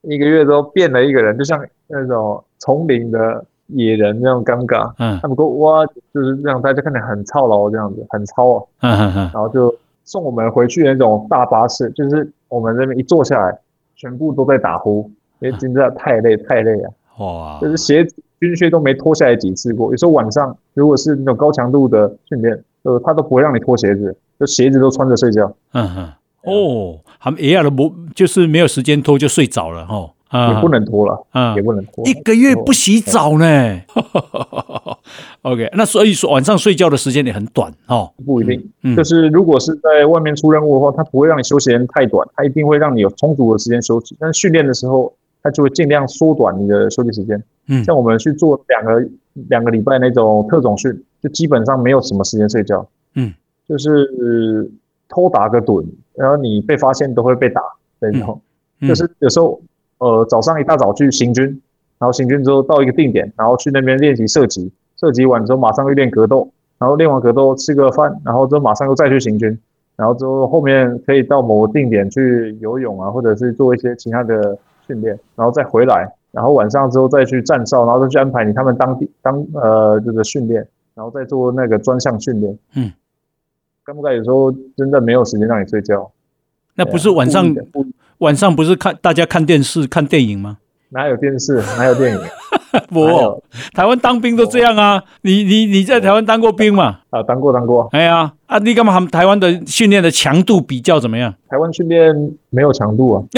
[0.03, 4.93] 一个月都变了一个人，就像那种丛林的野人那种尴尬。
[4.99, 8.65] 嗯，他们说哇，就是这样，大家看起来很操劳这样子，很操啊。
[8.81, 13.59] 嗯嗯嗯，然后就送我们回去那种大巴士，就是我们这边一坐下来，
[13.97, 16.91] 全部都在打呼，因为真的太累太累了。
[17.19, 18.15] 哇，就是鞋子。
[18.41, 25.53] 军靴都没脱下来几次过，有时候晚上如果是那种高强度的训练，呃，他都不会让你脱鞋子，就鞋子都穿着睡觉。
[25.73, 26.13] 嗯哼，
[26.45, 33.81] 哦，他们一样的不就是没有时间脱就睡着了哈，啊，也不能拖了，嗯，也不能拖，一个月不洗澡呢。
[35.43, 45.13] OK，那所以说晚上睡觉的时间也很短哦，不一定，嗯，就是如果是在外面出任务的话，他不会让你休息时间太短，他一定会让你有充足的时间休息，但是训练的时候。
[45.41, 47.41] 他就会尽量缩短你的休息时间。
[47.69, 49.09] 嗯，像我们去做两个
[49.49, 52.85] 两个礼拜那种特种训，就基本上没有什么时间睡觉。
[53.15, 53.33] 嗯，
[53.67, 54.69] 就是
[55.09, 55.87] 偷打个盹，
[56.17, 57.63] 然后你被发现都会被打
[58.01, 58.39] 那种。
[58.81, 59.61] 就是有时候，
[59.99, 61.45] 呃，早上一大早去行军，
[61.99, 69.59] 然后行军之后到一个定点，然后去那边练习射击，射击完之后马上又练格斗，然后练完格斗吃个饭，然后之后马上又再去行军，
[69.97, 74.59] 然后之后后面可以到某个定点去游泳啊，或者是做一些其他的。
[74.89, 82.59] 训练，然后再回来，然后晚上之后再去站哨，然后再去安排你他们当地当呃这个训练，然后再做那个专项训练。
[82.75, 82.91] 嗯，
[83.85, 86.11] 干不干有时候真的没有时间让你睡觉。
[86.75, 87.55] 那不是晚上
[88.19, 90.59] 晚上不是看大家看电视看电影吗？
[90.91, 91.63] 哪有电视？
[91.77, 92.21] 哪有电影？
[92.89, 93.43] 不，
[93.75, 95.03] 台湾当兵都这样啊！
[95.23, 97.01] 你你你在台湾当过兵嘛？
[97.11, 97.89] 啊，当过当过。
[97.93, 98.99] 哎呀，啊，你干嘛？
[99.07, 101.35] 台湾的训练的强度比较怎么样？
[101.49, 102.15] 台湾训练
[102.51, 103.25] 没有强度啊。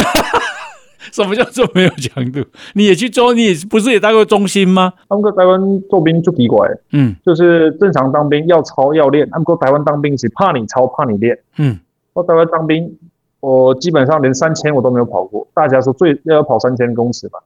[1.13, 2.45] 什么叫做没有强度？
[2.75, 4.93] 你也去做，你也不是也当过中心吗？
[5.09, 11.79] 他们在台湾做兵就奇怪，嗯，就是正常当兵要操要练，他们在台湾当兵是怕你操怕你练，嗯，
[12.13, 12.97] 我台湾当兵，
[13.41, 15.47] 我基本上连三千我都没有跑过。
[15.53, 17.39] 大家说最要跑三千公尺吧，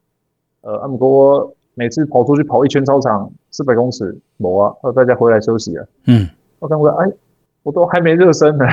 [0.62, 6.28] 呃，阿姆哥每次跑出去跑一圈操场四百公尺，没啊，呃，大家回来休息啊，嗯，
[6.59, 7.11] 我看过，哎，
[7.62, 8.66] 我都还没热身呢。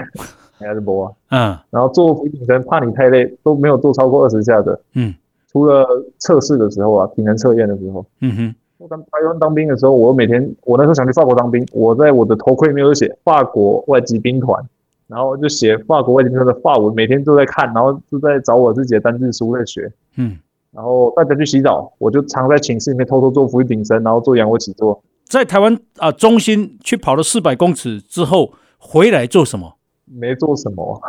[0.63, 5.11] 还是播啊，嗯，然后做俯卧撑，怕你太累，都没有做超过二十下的，嗯，
[5.51, 5.83] 除了
[6.19, 14.63] 测试的时候啊，体能测验的时候，嗯哼，我当台湾当兵的时候，我每天，我那时候想去法国当兵，我在我的头盔里面有写法国外籍兵团，
[15.11, 20.37] 然后就写法国外籍兵团的法文，每天都在看，然后就在找我自己的单字书在学，嗯，
[20.71, 25.03] 然后大家去洗澡，我就常在寝室里面偷偷做俯卧撑，然后做仰卧起坐。
[25.25, 29.73] 在台湾啊，中心去跑了四百公尺之后回来做什么？
[30.05, 31.01] 没做什么，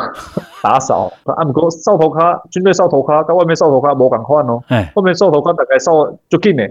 [0.62, 1.12] 打扫。
[1.25, 4.62] 啊，不过扫头卡，军队扫头卡，到外面扫头卡无共款哦。
[4.67, 6.67] 哎，外面扫头卡大概扫就紧嘞，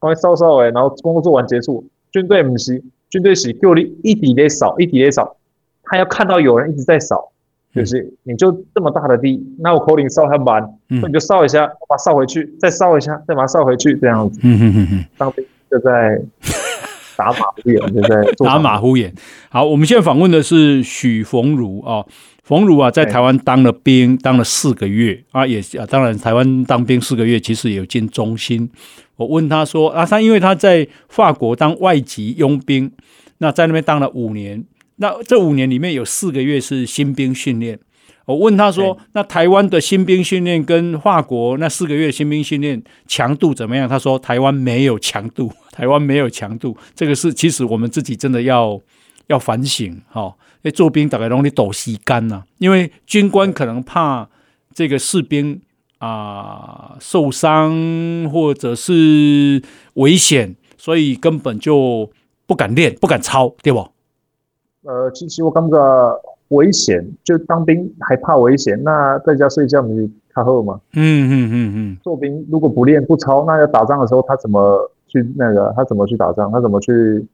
[0.00, 1.84] 赶快扫扫诶，然后工作做完结束。
[2.10, 5.36] 军队不是，军队是叫你一直在扫，一直在扫。
[5.84, 7.32] 他要看到有人一直在扫，
[7.74, 14.40] 就是你就这么大的地，那我口令扫他满那，你就扫一下，我把它扫回去，再扫一下，再把它扫回去，这样子。
[14.42, 16.20] 嗯哼哼哼，当兵就在。
[17.16, 19.14] 打马虎眼， 就在打马虎眼。
[19.48, 22.04] 好，我们现在访问的是许逢儒啊，
[22.42, 28.68] 逢儒啊，在台湾当了兵，当了四个月啊，也啊，当然台湾当兵四个月，其实也有进中心。
[29.14, 32.90] 我问他说啊，他因为他在法国当外籍佣兵，
[33.38, 34.64] 那在那边当了五年，
[34.96, 37.78] 那这五年里面有四个月是新兵训练。
[38.26, 46.74] 我问他说：“那台湾的新兵训练跟法国那四个月新兵训练强度怎么样？”他说：“台湾没有强度， 台湾没有强度。
[46.94, 48.80] 这个是其实我们自己真的要
[49.26, 50.34] 要反省哈。
[50.62, 54.26] 因为做兵大概容易抖膝干呐，因为军官可能怕
[54.72, 55.60] 这个士兵
[55.98, 59.62] 啊、呃、受伤或者是
[59.94, 62.10] 危险，所以根本就
[62.46, 63.86] 不敢练，不敢操，对不？
[64.84, 65.76] 呃，其实我感觉。”
[66.48, 70.78] 危险，就当兵还怕危险，那在家睡觉你他后吗？
[70.92, 71.98] 嗯嗯嗯嗯。
[72.02, 75.72] 做兵如果不练不操，那要打仗的时候他怎么去那个？
[75.74, 76.52] 他怎么去打仗？
[76.52, 77.26] 他怎么去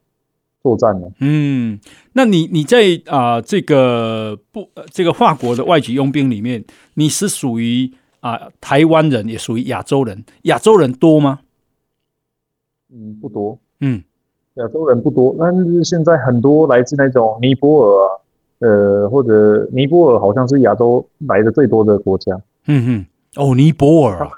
[0.62, 1.08] 作战呢？
[1.18, 1.80] 嗯，
[2.12, 10.24] 那你你在啊、呃、这个不这个法国的外籍佣兵里面，你是属于啊、呃、台湾人，也属于亚洲人？
[10.42, 11.40] 亚洲人多吗？
[12.92, 13.58] 嗯，不多。
[13.80, 14.02] 嗯，
[14.60, 18.16] 亚洲人不多，但是现在很多来自那种尼泊尔啊。
[18.60, 22.38] 呃，或者尼泊尔好像是亚洲来的最多的国家。
[22.66, 24.28] 嗯哼，哦，尼泊尔，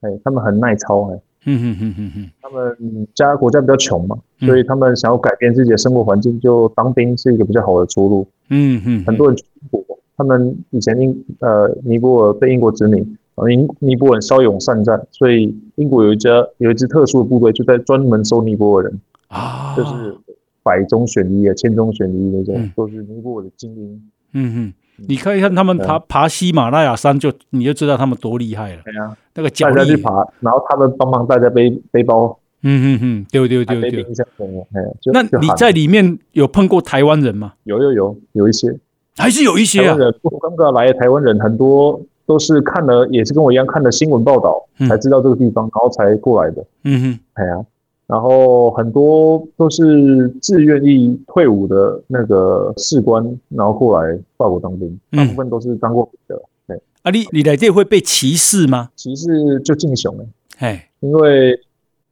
[0.00, 1.20] 哎，他们很耐操哎。
[1.46, 8.26] 嗯哼哼哼哼，他们家国家比较穷嘛，所以他们想要改变自己的生活环境，就当兵是一个比较好的出路。
[8.50, 9.84] 嗯哼，很多人去英国，
[10.16, 20.16] 他们以前英呃尼泊尔被英国殖民，尼尼泊尔骁勇善战，所以英国有一家有一支特殊的部队，就在专门收尼泊尔人啊，就是
[20.62, 24.02] 百中选一啊，千中选一那种，嗯、都是尼泊尔的精英。
[24.32, 28.82] 嗯哼，你可以看他们爬爬喜马拉雅山就，就你就知道他们多厉害了。
[28.84, 32.38] 对啊，那个脚力大家去爬，然后他们帮忙大家背背包。
[32.62, 34.06] 嗯哼哼，对对对对。
[35.12, 37.54] 那你在里面有碰过台湾人吗？
[37.64, 38.76] 有有有有一些，
[39.16, 39.96] 还是有一些啊。
[40.40, 42.00] 刚刚来的台湾人很多。
[42.28, 46.62] 都是看了，也是跟我一样看了新闻报道，才知道这个地方，嗯、然后才过来的。
[46.84, 47.64] 嗯哼，哎呀，
[48.08, 56.42] 然后很多都是自愿意退伍的那个士官，然后过来法国当兵，大部分都是当过兵的。
[56.66, 58.90] 对、嗯，啊，你你来这会被歧视吗？
[58.96, 60.24] 歧视就敬雄了。
[60.58, 61.60] 哎，因为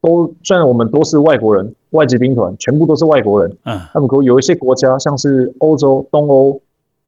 [0.01, 3.57] 都虽然我们都是外国人，外籍兵团全部都是外国人。
[3.65, 6.61] 嗯，他们有一些国家，像是欧洲、东欧、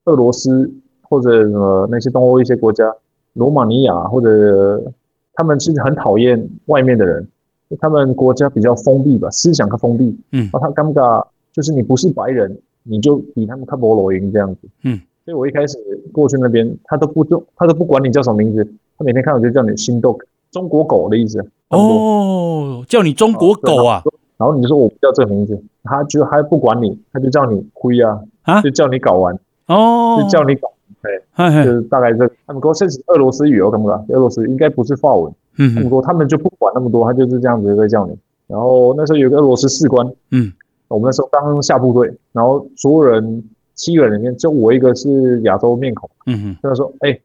[0.07, 0.73] 俄罗斯。
[1.11, 2.95] 或者什么那些东欧一些国家，
[3.33, 4.93] 罗马尼亚或者
[5.33, 7.27] 他们其实很讨厌外面的人，
[7.77, 10.17] 他们国家比较封闭吧，思想很封闭。
[10.33, 14.61] 嗯，然后他尴尬，就是你不是白人，你就比他们看不裸赢这样子。
[14.85, 15.79] 嗯，所以我一开始
[16.13, 18.65] 过去那边，他都不都他都不管你叫什么名字，
[18.97, 20.19] 他每天看到就叫你新 dog，
[20.51, 21.45] 中国狗的意思。
[21.69, 24.03] 哦，叫你中国狗啊？
[24.39, 30.71] 然后你就说我不叫这个名字，他就还不管你，他就叫你灰啊，啊，就叫你搞完哦，就叫你搞。
[31.03, 35.33] 对，就是大概这，他们说这是俄罗斯语哦，怎么俄罗斯应该不是法文。
[35.59, 38.17] 嗯，他们说他们就不管那么多，他就是这样子在叫你。
[38.47, 40.53] 然后那时候有个俄罗斯士官，嗯，
[40.89, 43.45] 我们那时候刚下部队，然后所有人
[43.75, 47.19] 七个人里面就我一个是亚洲面孔，嗯哼，他说哎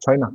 [0.00, 0.32] ，China，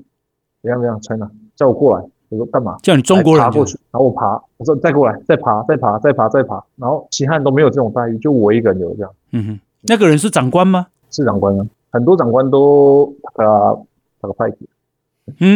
[0.62, 2.78] 怎样怎样，China，叫我过来，我说干嘛？
[2.84, 9.12] 叫你中国人爬过去，然后我爬，我说再过来，再爬，再爬，再爬，再爬，然后其他人都没有这种待遇，就我一个人有这样。
[9.32, 10.88] 嗯哼，那个人是长官吗？
[11.10, 11.66] 是长官啊。
[11.90, 13.76] 很多长官都他
[14.22, 14.70] 他个派系，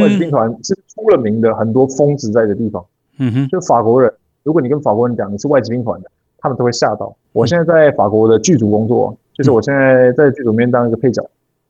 [0.02, 2.86] 外籍兵团是出了名的很多疯子在的地方。
[3.18, 4.12] 嗯哼，就法国人，
[4.44, 7.16] 如果你跟法国人讲你是外籍兵团的，他们都会吓到。
[7.34, 11.24] 我现在在法国的剧组工作，就是我现在在剧组里面当一个配角。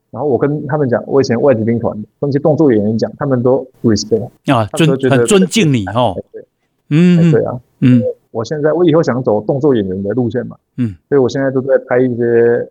[0.10, 6.16] 然后我跟他们讲，我以前外籍兵团的，跟一些动作演员讲，他们都 respect 啊，尊很尊敬你 哦。
[6.32, 6.46] 对，
[6.90, 12.70] 嗯，对啊，嗯，我现在我以后想走动作演员的路线嘛，嗯，所以我现在都在拍一些。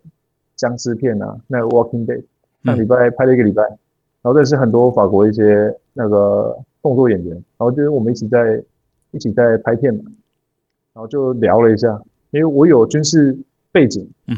[0.57, 2.19] 僵尸片啊，那个《Walking Dead》
[2.67, 3.79] 上礼拜拍了一个礼拜，嗯、
[4.23, 8.63] 然后认识很多法国一些那个动作演员，然后就是我们一起在
[9.13, 10.03] 一起在拍片嘛，
[10.93, 13.37] 然后就聊了一下，因为我有军事
[13.73, 14.37] 背景，嗯，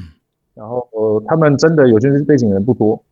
[0.54, 3.02] 然后呃他们真的有军事背景的人不多，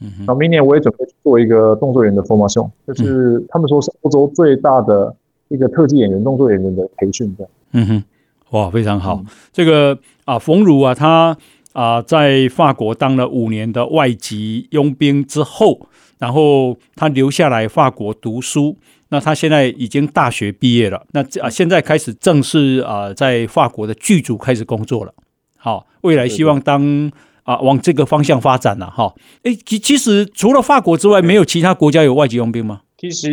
[0.00, 5.14] 嗯哼，然后明年我也准备做一个动作演员的 formation，就是他们说是欧洲最大的
[5.48, 8.04] 一个特技演员、动作演员的培训这样，嗯哼，
[8.50, 11.36] 哇，非常好，嗯、这个啊，冯儒啊，他。
[11.74, 15.86] 啊、呃，在法国当了五年的外籍佣兵之后，
[16.18, 18.76] 然后他留下来法国读书。
[19.10, 21.02] 那他现在已经大学毕业了。
[21.12, 25.14] 那啊，现在开始正式啊，在法国的剧组开始工作了。
[25.56, 27.10] 好，未来希望当
[27.44, 29.14] 啊往这个方向发展了哈。
[29.44, 32.82] 哎，其其实除了法国之外，没有其他国家有外籍佣兵吗？
[32.98, 33.30] 其实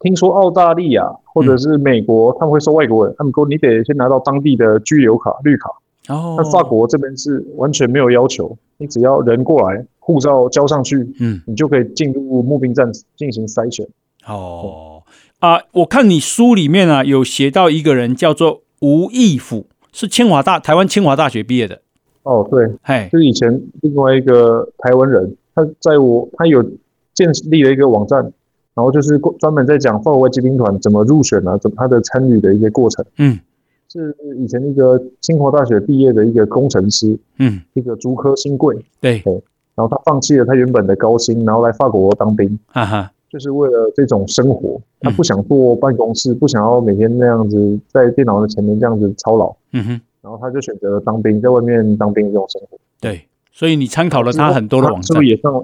[0.00, 3.14] 听说澳大利亚或者是美国，他们会收外国人。
[3.16, 5.70] 他们说你得先拿到当地的居留卡、绿卡。
[6.08, 13.86] 那法国这边是完全没有要求，你只要人过来，护照交上去，嗯，你就可以进入募兵站进行筛选。
[14.26, 15.02] 哦，
[15.40, 21.80] 啊，我看你书里面啊有写到一个人叫做吴义甫，是清华大台湾清华大学毕业的。
[22.22, 26.62] 哦，对，嘿，就是以前另外一个台湾人，他在我他有
[27.14, 28.22] 建立了一个网站，
[28.74, 33.38] 然后就是专门在讲法国外籍兵团怎么入选啊，怎么他的参与的一些过程，嗯。
[33.88, 39.22] 是以前一个清华大学毕业的一个工程师，嗯，一个竹科新贵，对，
[39.74, 52.78] 然后他放弃了他原本的高薪，然后来法国当兵，哈哈，就是为了这种生活，他不想坐办公室，不想要每天那样子在电脑的前面这样子操劳，嗯哼，然后他就选择了当兵，在外面当兵这种生活。
[53.00, 53.22] 对，
[53.52, 55.62] 所以你参考了他很多的网站，是不是也上？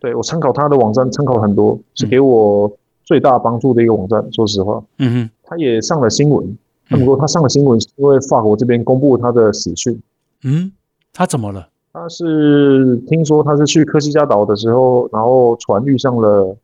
[0.00, 2.70] 对，我参考他的网站，参考很多，是给我
[3.04, 4.22] 最大帮助的一个网站。
[4.32, 6.56] 说实话，嗯哼，他也上了新闻。
[6.88, 10.00] 他们说他上了新闻，是因为法国这边公布他的死讯。
[10.42, 10.72] 嗯，
[11.12, 11.68] 他怎么了？
[11.92, 16.56] 他是听说他是去科西嘉岛的时候，然后船遇上了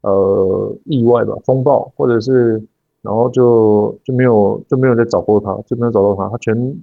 [0.00, 2.62] 呃意外吧，风暴，或者是
[3.02, 6.28] 然后就就没有就没有再找过他，就没有找到他。
[6.30, 6.76] 他全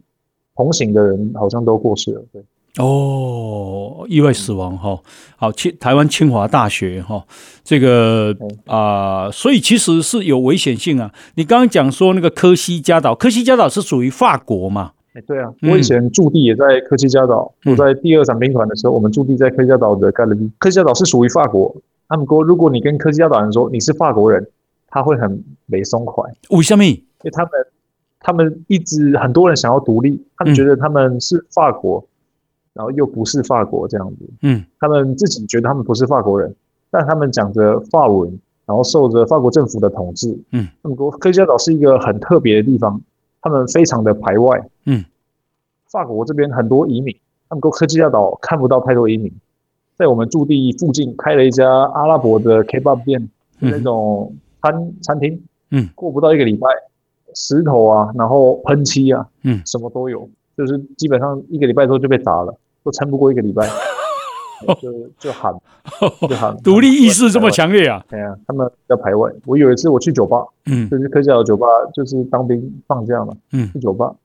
[0.55, 2.43] 同行的人好像都过世了，对。
[2.77, 4.99] 哦，意外死亡哈，
[5.37, 7.25] 好，清台湾清华大学哈，
[7.63, 11.11] 这个啊、呃，所以其实是有危险性啊。
[11.35, 14.91] 你刚刚讲说那个科西嘉岛，科西嘉岛是属于法国嘛？
[15.13, 20.51] 哎，对啊，我以前驻地也在科西嘉岛，我、嗯、在第二伞兵团的时候，我们驻地在科西嘉岛的盖勒比。
[20.57, 21.73] 科西嘉岛是属于法国，
[22.09, 24.45] 他们说，如果你跟科西嘉岛人说你是法国人，
[24.89, 26.29] 他会很没松快。
[26.49, 26.83] 为什么？
[26.83, 27.51] 因为他们
[28.19, 32.07] 他们一直很多人想要独立，他们觉得他们是法国，嗯、
[32.75, 34.29] 然后又不是法国这样子。
[34.43, 36.53] 嗯，他们自己觉得他们不是法国人，
[36.91, 38.29] 但他们讲着法文，
[38.67, 40.37] 然后受着法国政府的统治。
[40.51, 43.01] 嗯，他们说科西嘉岛是一个很特别的地方，
[43.41, 44.69] 他们非常的排外。
[44.85, 45.03] 嗯，
[45.89, 47.15] 法国这边很多移民，
[47.49, 49.31] 他们说科西嘉岛看不到太多移民。
[49.97, 53.29] 在我们驻地附近开了一家阿拉伯的 Kebab 店，
[53.61, 55.41] 嗯、那种餐餐厅。
[55.71, 56.67] 嗯，过不到一个礼拜，
[57.33, 62.55] 石头啊，然后喷漆啊，嗯，什么都有，就是基本上一个礼拜之后就被砸了，
[62.85, 63.67] 都撑不过一个礼拜，
[64.81, 65.53] 就就喊
[66.29, 68.05] 就喊， 独立意识这么强烈啊！
[68.07, 69.29] 对啊，他们要排外。
[69.45, 74.15] 我有一次我去酒吧，嗯，就是科西嘉岛酒吧，就是当兵放假嘛，嗯，去酒吧，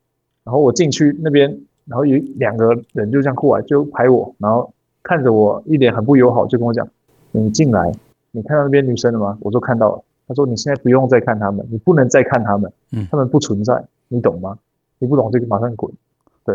[0.45, 1.49] 然后我进去那边，
[1.87, 4.73] 然后有两个人就这样过来就排我，然后。
[5.03, 6.87] 看着我一脸很不友好，就跟我讲
[7.33, 7.91] ：“你进来，
[8.33, 14.59] 你看到那边女生了吗？”我说：“看到了。”他说：“你现在不用再看他们，你不能再看他们，嗯，他们不存在，你懂吗？
[14.99, 15.91] 你不懂这个，马上滚。”
[16.45, 16.55] 对，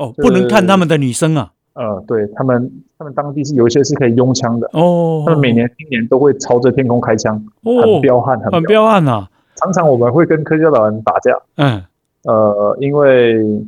[0.00, 1.52] 哦，不能看他们的女生啊。
[1.74, 4.68] 呃，对他们，他们当地是有一些是可以拥枪的。
[4.72, 9.06] 哦，他们每年今年都会朝着天空开枪，哦，很彪悍，很彪悍。
[9.06, 9.28] 啊。
[9.56, 11.84] 常常我们会跟科西嘉岛人打架，嗯，
[12.24, 13.64] 呃，因为。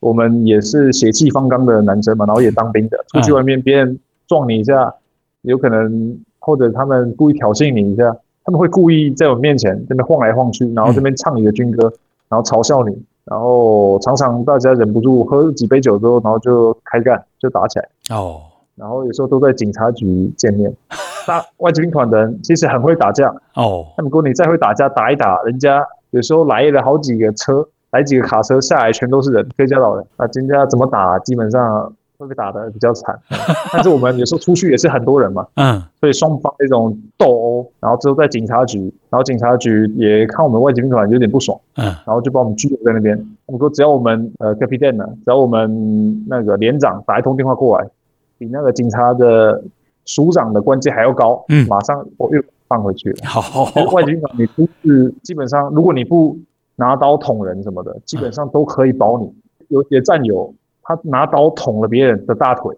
[0.00, 3.98] 我们也是血气方刚的男生嘛，然后也当兵的，出去外面别人
[4.28, 4.94] 撞你一下，
[5.42, 11.92] 有可能或者他们故意挑衅你一下，他们会故意在我面前这边晃来晃去，然后这边唱你的军歌，
[12.28, 12.96] 然后嘲笑你，
[13.30, 17.88] 然后常常大家忍不住喝几杯酒之后，然后就开干，就打起来。
[18.10, 18.40] 哦，
[18.74, 20.72] 然后有时候都在警察局见面。
[21.28, 27.68] 那外籍兵团的人其实很会打架哦，那如果你再会打架，打一打，人家有时候来了好几个车。
[27.90, 30.04] 来几个卡车下来，全都是人，黑家老人。
[30.18, 33.16] 那人家怎么打，基本上会被打得比较惨。
[33.72, 43.16] 但是我们有时候出去也是很多人嘛，嗯，所以双方那种斗殴，然后之后在警察局，然后警察局也看我们外籍兵团有点不爽，嗯，然后就把我们拘留在那边。
[43.46, 47.88] 我们说只要我们呃 Captain 呢，只要我们那个连长打一通电话过来，
[48.36, 49.62] 比那个警察的
[50.04, 53.18] 署长的官阶还要高，嗯，马上我又放回去了。
[53.24, 56.36] 好，外籍兵团你不是基本上，如果你不
[56.74, 59.32] 拿刀捅人什么的，基本上都可以保你。
[59.68, 60.52] 有些战友
[60.88, 62.74] 他拿刀捅了别人的大腿，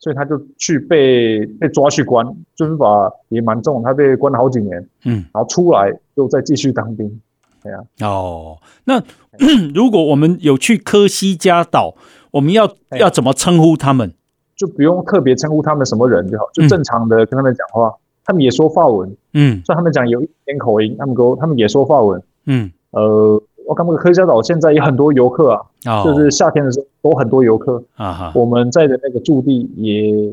[0.00, 2.26] 所以他就去被被抓去关，
[2.56, 4.84] 军法也蛮重，他被关了好几年。
[5.04, 7.20] 嗯，然后出来又再继续当兵。
[7.62, 7.84] 对啊。
[8.02, 9.00] 哦，那
[9.72, 11.94] 如果我们有去科西嘉岛，
[12.32, 12.68] 我们要
[12.98, 14.12] 要怎么称呼他们？
[14.56, 17.86] 就不用特别称呼他们什么人就好，就正常的跟他们讲话。
[17.86, 22.72] 嗯、他们也说法文，嗯，虽然他们讲有一点口音，他们说他们也说法文，嗯。
[22.90, 27.82] 呃，我看那个科西嘉岛现在也很多游客啊，哦、就是夏天的时候都很多游客。
[27.96, 28.32] 啊哈。
[28.34, 30.32] 我们在的那个驻地，也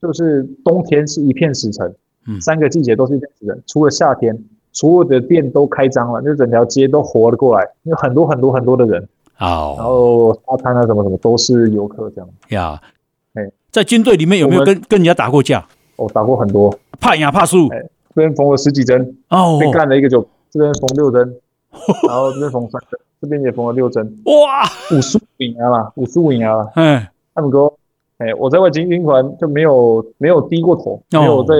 [0.00, 1.94] 就是冬天是一片死城，
[2.26, 4.36] 嗯，三个季节都是一片死城，除了夏天，
[4.72, 9.06] 所有的店都开张了，就整条街都活了过来，有很多很多很多的人，
[9.38, 12.28] 哦，然后沙滩啊什么什么都是游客这样。
[12.48, 12.80] 呀，
[13.34, 15.64] 哎，在军队里面有没有跟跟人家打过架？
[15.96, 17.78] 哦，打过很多，怕赢怕输，哎，
[18.14, 21.36] 这边缝了十几针，哦，被干了一个就这边缝六针。
[22.06, 24.04] 然后这边缝三针，这边也缝了六针。
[24.24, 24.62] 哇，
[24.96, 26.70] 五十五赢了，五十五赢了。
[26.76, 27.72] 嗯，他们说，
[28.18, 31.54] 哎，我在外籍兵团就没有没有低过头，哦、没有在，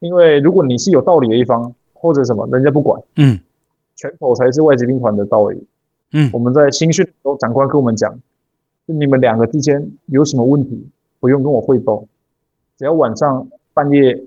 [0.00, 3.00] 因为如果你是有道理的一方或者什么，人家不管。
[3.16, 3.38] 嗯，
[3.96, 5.66] 拳头才是外籍兵团的道理。
[6.12, 8.12] 嗯，我们在新训的时候，长官跟我们讲，
[8.86, 10.86] 就你们两个之间有什么问题，
[11.18, 12.04] 不用跟我汇报，
[12.78, 14.22] 只要晚上半夜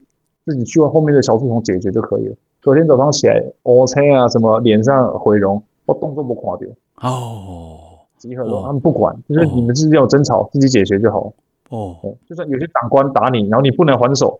[0.45, 2.36] 自己去后面的小树丛解决就可以了。
[2.62, 6.68] 昨天早上起来，O C 啊，什么脸上毁容，我动作不垮掉
[7.01, 7.80] 哦，
[8.18, 11.32] 集合了，他们不管，就是你们自己有争吵，自己解决就好。
[11.70, 11.95] 哦，
[12.28, 14.39] 就算有些长官打你，然后你不能还手，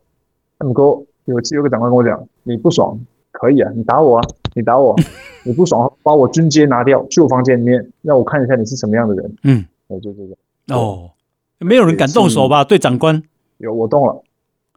[0.58, 3.00] 他们说有次有个长官跟我讲，你不爽
[3.32, 4.94] 可以啊，你打我啊，你打我，
[5.46, 9.36] 你不爽把我军阶拿掉，去我房间里面让我看一下你是什么样的人。
[9.44, 10.76] 嗯，我就这个。
[10.76, 11.12] 哦，
[11.60, 12.66] 没有人敢动手吧？
[12.66, 13.24] 对长官？
[13.60, 14.22] 有我动了，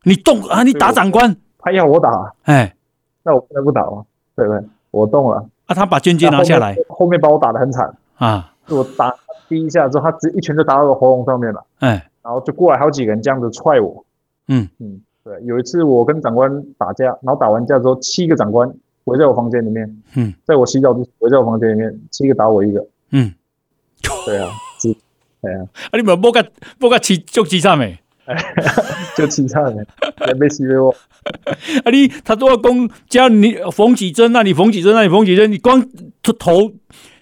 [0.05, 0.63] 你动啊？
[0.63, 1.37] 你打长官？
[1.59, 2.77] 他要我打，哎。
[3.25, 4.05] 那我不能不打吗？
[4.35, 4.63] 对不对？
[4.91, 5.75] 我动了啊！
[5.75, 8.55] 他把军阶拿下来后，后面把我打得很惨啊！
[8.69, 9.15] 我打
[9.49, 11.65] 第一下之后，他直接一拳就打到我喉咙上面了。
[11.79, 14.05] 哎，然后就过来好几个人这样子踹我。
[14.49, 15.41] 嗯嗯，对。
[15.45, 18.71] 有一次我跟长官打架，然后打完架之后，七个长官
[19.05, 20.03] 围在我房间里面。
[20.15, 22.87] 嗯，在我洗澡之前围在我房间里面，七个打我一个。
[23.11, 23.33] 嗯，
[24.27, 24.95] 对啊，是，
[25.41, 25.65] 对啊。
[25.91, 26.47] 啊，你们不敢
[26.79, 27.99] 不敢起就起上没？
[29.17, 29.85] 就起上没？
[30.27, 30.95] 也被欺负我。
[31.85, 31.91] 啊！
[31.91, 35.81] 你他都要攻，叫你缝几针，那你缝几针，那你缝几针，你光
[36.23, 36.73] 头头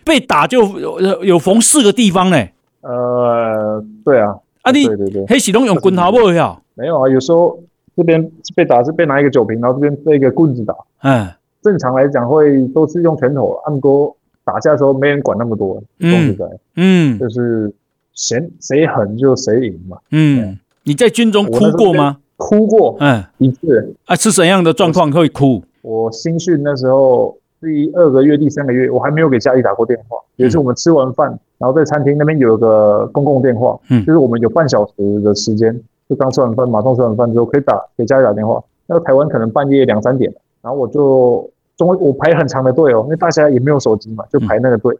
[0.05, 2.36] 被打就有有缝四个地方呢。
[2.82, 4.36] 呃，对啊。
[4.62, 6.62] 啊，你对对对，黑喜东用滚头不要？
[6.74, 7.59] 没有啊，有时候
[7.96, 10.74] 这边被打是被拿一个酒瓶，然后这边被一个棍子打。
[11.03, 11.28] 嗯，
[11.62, 14.12] 正常来讲会都是用拳头，按哥
[14.44, 15.82] 打架的时候没人管那么多。
[15.98, 16.36] 嗯，
[16.76, 17.72] 嗯，就是
[18.14, 19.98] 谁谁狠就谁赢嘛。
[20.11, 20.59] 嗯，
[20.91, 22.16] 你在军中哭过吗？
[22.36, 23.95] 哭过，嗯，一次。
[24.07, 25.62] 啊，是怎样的状况会哭？
[25.82, 30.18] 我新训那时候第二个月、第三个月，我还没有给家里打过电话。
[30.34, 31.28] 有一次我们吃完饭，
[31.59, 38.61] 然后在餐厅那边有个公共电话，嗯，就是我们有半小时的时间，就刚吃完饭，马上吃完饭之后可以打给家里打电话。
[38.88, 40.28] 那个台湾可能半夜两三点，
[40.61, 44.93] 然后我就中我排很长的队哦，因为大家也没有手机嘛，就排那个队，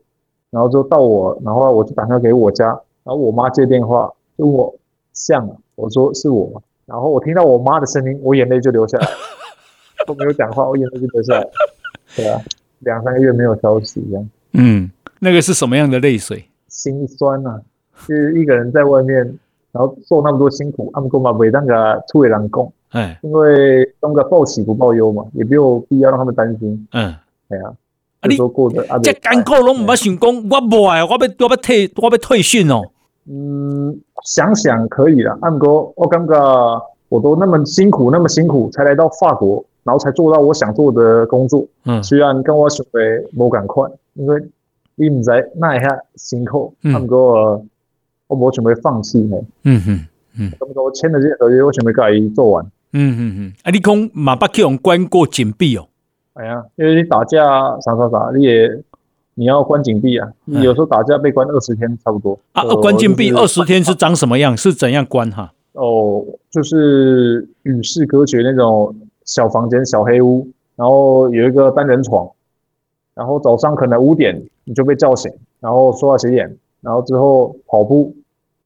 [0.53, 2.67] 然后就到我，然后我就打电话给我家，
[3.03, 4.73] 然后我妈接电话，就我
[5.13, 5.49] 像，
[5.81, 6.63] 我说是我。
[6.87, 9.09] 然后我听到我妈的声音，我眼泪就流下来，
[10.07, 11.49] 都没有讲话，我眼泪就流下来。
[12.17, 12.41] 对啊，
[12.81, 14.31] 两三个月没有消息这样。
[14.55, 16.45] 嗯，那个是什么样的泪水？
[16.67, 17.61] 心酸啊，
[18.09, 19.19] 就是一个人在外面，
[19.71, 22.73] 然后做那么多辛苦，他们干嘛为那个出人工？
[22.91, 26.89] 哎，因为东个报喜不报忧嘛，也没有必要让他们担心。
[26.91, 27.15] 嗯，
[27.49, 27.73] 对啊。
[28.21, 32.91] 啊，你说过的啊，这艰苦拢唔捌想讲，我不爱，我要我要退，我要退训哦。
[33.33, 35.39] 嗯，想想可以了。
[35.41, 36.35] 按哥，我感觉
[37.09, 41.65] 我都那么辛苦，那么辛苦才来到法国，然后才做到我想做的工作。
[41.85, 43.01] 嗯，虽然跟我想的
[43.31, 44.43] 没赶快，因为
[44.97, 46.75] 你唔知那一下辛苦。
[46.83, 47.63] 按哥，
[48.27, 49.37] 我冇准备放弃呢。
[49.63, 50.07] 嗯哼
[50.37, 52.65] 嗯，咁多签的这些合约，我准备可以做完。
[52.93, 55.87] 嗯嗯嗯，啊，你讲马巴克用关过禁闭哦？
[56.35, 57.47] 哎呀，因为你打架
[57.81, 58.83] 啥啥啥，你也。
[59.35, 60.31] 你要关禁闭啊！
[60.45, 62.63] 你有时候打架被关二十天差不多啊。
[62.77, 64.57] 关禁闭二十天是长什么样？
[64.57, 65.53] 是怎样关哈？
[65.73, 72.29] 哦，就是与世隔绝那种小房间、小黑屋，然后有一个单人床，
[73.15, 78.15] 然后早上可能五点你就被叫醒，然后刷牙洗脸，然后之后跑步，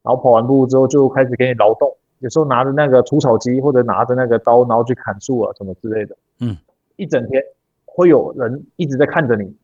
[0.03, 6.17] 然后跑完步之后就开始给你劳动，有时候拿着那个除草机或者拿着那个刀，然后去砍树啊什么之类的。
[6.41, 6.57] 嗯，
[6.97, 7.41] 一整天
[7.85, 9.55] 会有人一直在看着你。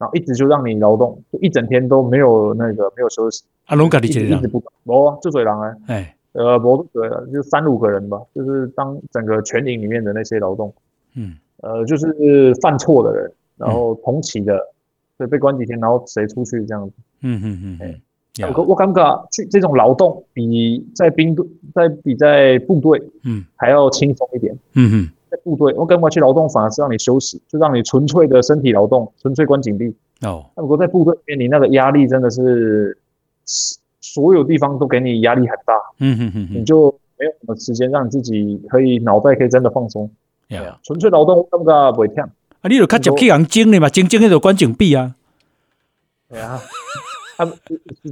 [0.00, 3.44] 然后一直就让你劳动，就一整天都没有那个没有休息。
[3.66, 4.34] 啊，龙哥，你觉得？
[4.34, 10.72] 一直不，哦，就水狼哎，哎，呃，不对了，就三五个人吧，就是当整个全营里面的那些劳动，
[11.16, 14.58] 嗯，呃，就是犯错的人，然后同期的，
[15.18, 18.00] 对，被关几天，然后谁出去这样子，嗯嗯嗯，
[18.42, 25.10] 哎，我我感觉去这种劳动比在兵队，在比在部队，嗯，还要轻松一点，嗯嗯。
[25.30, 29.94] 在部队，我跟我去劳动反而是让你休息，就让你纯粹的身体劳动，纯粹关紧闭。
[30.22, 32.98] 哦，那如果在部队里面，你那个压力真的是
[34.00, 35.74] 所有地方都给你压力很大。
[35.98, 40.10] 嗯哼哼，你就没有什么时间让你自己可以脑袋可以真的放松。
[40.48, 42.22] 呀，纯粹劳动，感觉不会忝。
[42.24, 45.14] 啊，你就较接去人精的嘛，精精那种关禁闭啊。
[46.28, 46.60] 对啊，
[47.36, 47.54] 他们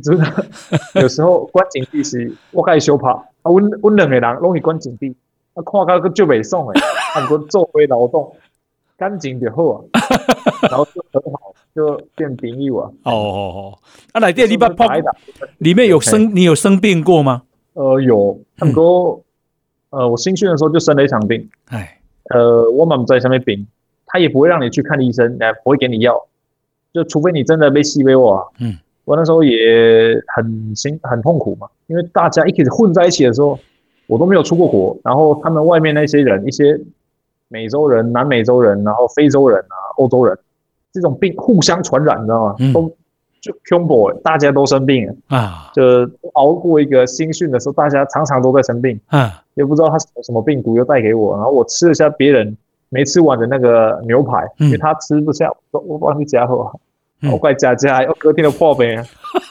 [0.03, 0.47] 真的
[0.95, 5.15] 有时候关禁闭是我开始修跑啊，我我两个人容易关禁闭。
[5.63, 6.81] 看到个就袂爽诶，
[7.15, 8.35] 很多做回劳动，
[8.97, 9.81] 干净就好啊，
[10.71, 12.91] 然后就很好，就变朋友啊。
[13.05, 13.79] 哦哦哦，
[14.13, 14.87] 啊来电你把泡
[15.59, 17.43] 里面有生，你有生病过吗？
[17.75, 19.23] 呃，有，很多，
[19.91, 21.49] 呃，我新训的时候就生了一场病。
[21.67, 22.01] 哎，
[22.31, 23.67] 呃，我们在上面病，
[24.07, 26.27] 他也不会让你去看医生，也不会给你药，
[26.93, 28.53] 就除非你真的被吸微我。
[28.59, 33.59] 嗯，我那时候也很辛很痛苦嘛，因为大家一起混在一起的时候。
[34.09, 36.81] 我都没有出过国，然后他们外面那些人，一些
[37.47, 40.37] 美洲人、南美洲人，然后非洲人啊、欧洲人，
[40.93, 42.57] 这种病互相传染，你知道吗？
[42.59, 42.91] 嗯、都
[43.41, 52.57] 就恐怖，大家都生病啊，就熬过一个新训的时候，大家常常都在生病啊，也不知道他什么什么病毒又带给我，然后我吃了下别人
[52.89, 56.81] 没吃完的那个牛排，嗯、因为他吃不下，我我帮你夹好，
[57.31, 59.05] 我怪夹夹，要隔天的破病。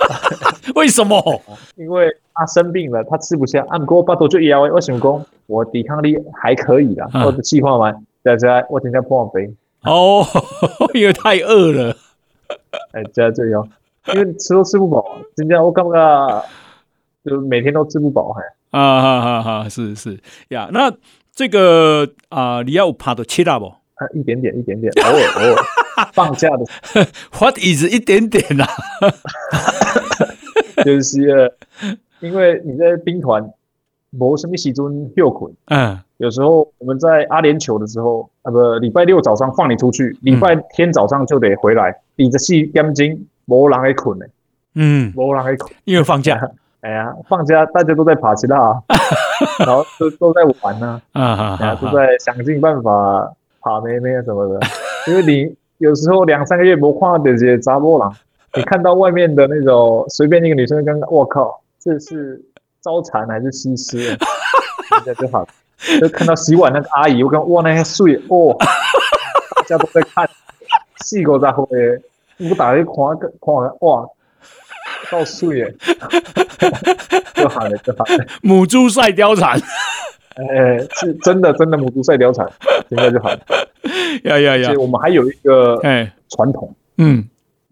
[0.75, 1.21] 为什么？
[1.77, 3.65] 因为他生病了，他吃不下。
[3.69, 7.07] 按过巴头就腰，我想讲，我抵抗力还可以啦。
[7.25, 9.51] 我的计划完，再再我今天破杯。
[9.83, 10.25] 哦，
[10.93, 11.95] 因为太饿了。
[12.91, 13.67] 哎，加这样，
[14.13, 15.17] 因为吃都吃不饱。
[15.35, 16.45] 今天我感觉
[17.25, 18.41] 就每天都吃不饱，还
[18.77, 20.19] 啊哈哈哈，是是
[20.49, 20.69] 呀。
[20.71, 20.93] 那
[21.33, 23.65] 这个啊，你要爬到七大不？
[23.65, 25.63] 啊一点点，一点点，偶尔偶尔。
[26.13, 26.65] 放假的，
[27.39, 28.67] What is 一点点啊？
[30.85, 31.51] 就是，
[32.19, 33.51] 因为你在兵团，
[34.09, 35.53] 没什么时间休困。
[35.65, 44.27] 嗯，有时候我们在阿联酋的时候，啊不，礼拜六早上放你出去，礼拜天早上就得回来，你这是眼睛没人会困的。
[44.75, 46.39] 嗯，没人会困，因为放假。
[46.81, 48.81] 哎呀，放假大家都在爬其他，
[49.65, 54.59] 然后都都在玩呢，啊啊，都在想尽办法爬妹妹什么的，
[55.07, 55.55] 因为你。
[55.79, 58.09] 有时候两三个月没看到这些查某人，
[58.55, 62.41] 你看到外面的那种随便一个女生，刚刚我靠，这是
[62.81, 63.97] 招蝉还是西施？
[64.89, 65.47] 现在就好。
[66.01, 68.53] 就看到洗碗那个阿姨，我看哇，那些水哦，
[69.55, 70.29] 大家都在看，
[70.97, 72.01] 四个在后面，
[72.49, 74.05] 我打开看个看哇，
[75.09, 75.75] 到水耶，
[77.35, 78.25] 就好了就好了。
[78.41, 79.57] 母猪赛貂蝉，
[80.35, 82.45] 哎，是真的真的母猪赛貂蝉，
[82.89, 83.39] 现在就好了。
[84.23, 84.73] 呀呀呀！
[84.79, 87.23] 我们还有一个哎传统，嗯，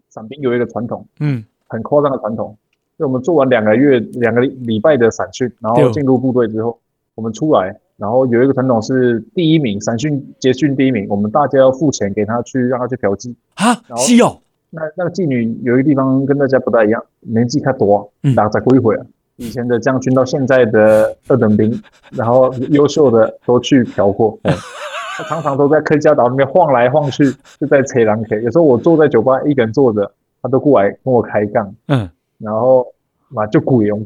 [0.08, 2.56] 伞兵有一个传统，嗯，很夸张的传统，
[2.98, 6.78] 就我们做完两个月两个礼拜的散训，然后进入部队之后，
[7.14, 7.76] 我们出来。
[7.96, 13.34] 然后有一个传统是第一名，散训结训第一名，我们大家要付钱给他去，让他去嫖妓。
[13.54, 14.38] 啊，是哦。
[14.68, 19.06] 那那个妓女有一个地方跟大家不太一样，年纪太多，打再过一会儿。
[19.36, 21.78] 以前的将军到现在的二等兵，
[22.10, 24.38] 然后优秀的都去嫖过。
[25.16, 27.24] 他常常都在客家岛里面晃来晃去，
[27.58, 28.42] 就在扯狼 K。
[28.42, 31.74] 有时候我坐在酒吧一个人坐着，他都过来跟我开杠。
[31.88, 32.06] 嗯，
[32.38, 32.86] 然后
[33.28, 33.98] 嘛就贵哦，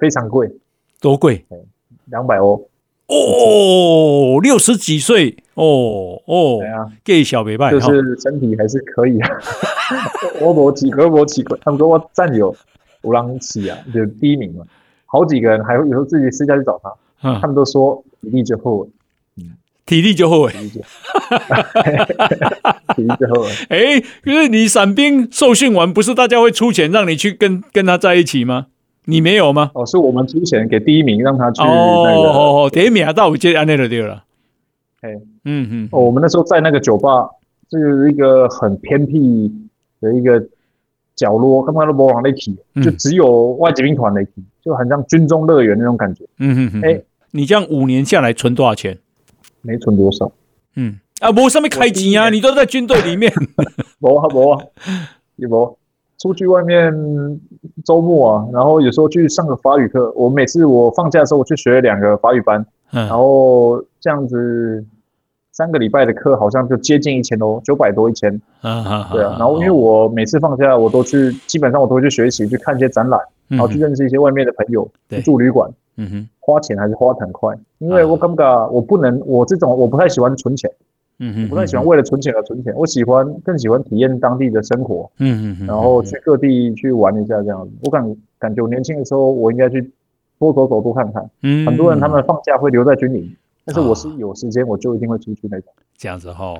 [0.00, 0.50] 非常贵。
[1.00, 1.44] 多贵？
[2.06, 2.68] 两百欧。
[3.06, 9.30] 哦，六十几岁哦哦，对啊，给小别拜，就是身体还是可以啊。
[10.42, 12.54] 我我几个我几个，他们说我战友
[13.00, 14.64] 五郎起啊，就第一名嘛。
[15.06, 18.90] 好几个人还会有时候自己私下去找他，他们都说体力就厚，嗯，
[19.88, 20.52] 体力就后悔，
[22.94, 23.78] 体力就厚 哎。
[23.78, 28.66] 哎，因为你伞兵受训完，不是大家会出钱让你去跟跟他在一起吗？
[29.06, 29.70] 你没有吗？
[29.72, 31.72] 哦，是我们出钱给第一名，让他去那个。
[31.72, 34.24] 哦哦哦，第一名啊，到我接安内的对了。
[35.00, 35.14] 哎，
[35.46, 35.88] 嗯嗯。
[35.90, 37.26] 哦，我们那时候在那个酒吧，
[37.70, 39.50] 是一个很偏僻
[40.02, 40.38] 的一个
[41.16, 44.32] 角落，根本都没人在去，就只有外籍兵团在去，
[44.62, 46.24] 就很像军中乐园那种感觉。
[46.40, 46.82] 嗯嗯嗯。
[46.84, 48.98] 哎，你这样五年下来存多少钱？
[49.62, 50.30] 没存多少。
[50.76, 53.32] 嗯啊，没上面开机啊，你都在军队里面。
[53.98, 54.64] 没 啊没啊，
[55.36, 55.78] 有没？
[56.18, 56.92] 出去外面
[57.84, 60.12] 周末啊，然后有时候去上个法语课。
[60.16, 64.84] 我每次我放假的时候，我去学两个法语班，嗯、然后这样子
[65.52, 68.32] 三个礼拜的课好像就接近一千多，九百多一千。
[68.62, 69.36] 嗯嗯，对啊。
[69.38, 75.70] 然后因为我每次放假，我都去，基本上我都会去学习，去看一些展览，然后去认识一些外面的朋友，去住旅馆。
[75.96, 80.70] 嗯哼，花钱还是花很快，因为我感觉我不能，我这种我不太喜欢存钱。
[81.18, 85.10] 嗯哼，我不太喜欢为了存钱而存钱，我喜欢更喜欢体验当地的生活。
[85.18, 87.72] 嗯嗯，然后去各地去玩一下这样子。
[87.82, 89.92] 我感感觉我年轻的时候，我应该去
[90.38, 91.28] 多走走多看看。
[91.42, 93.36] 嗯，很多人他们放假会留在军营，
[93.66, 95.70] 但是我是有时间我就一定会出去那种。
[95.98, 96.54] 这样子哈，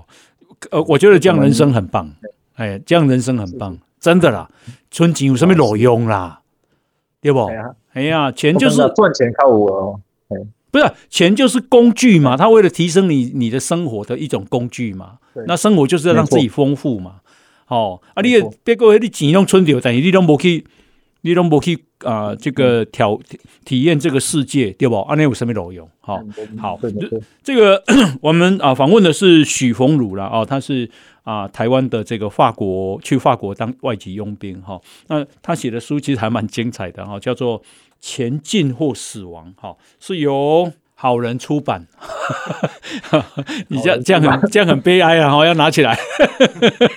[0.71, 2.11] 呃，我觉得这样人生很棒。
[2.57, 4.51] 哎，这样人生很棒，真的啦。
[4.91, 6.41] 存钱有什么路用啦？
[7.21, 7.47] 对不？
[7.95, 10.01] 哎呀，钱就是赚钱靠我哦。
[10.71, 15.13] 不是钱就是工具嘛，他为了提升你你的生活的一种工具嘛。
[15.47, 17.21] 那生活就是要让自己丰富嘛。
[17.67, 20.65] 错哦，啊你，别个你钱拢存着，但是你拢无去，
[21.23, 23.19] 你拢无去啊，这个挑
[23.65, 24.97] 体验这个世界，对不？
[25.01, 25.89] 啊，那有什么路用？
[26.01, 26.27] 好、哦，
[26.59, 26.79] 好，
[27.43, 27.83] 这个
[28.21, 30.89] 我们啊访问的是许逢儒了啊，他是
[31.29, 37.63] 啊台湾的这个法国去法国当外籍佣兵哈、那他写的书其实还蛮精彩的哈、叫做。
[38.01, 41.87] 前进或死亡，哈，是由好人出版。
[43.69, 45.31] 你这样这样很这样很悲哀啊！
[45.31, 45.97] 哈，要拿起来。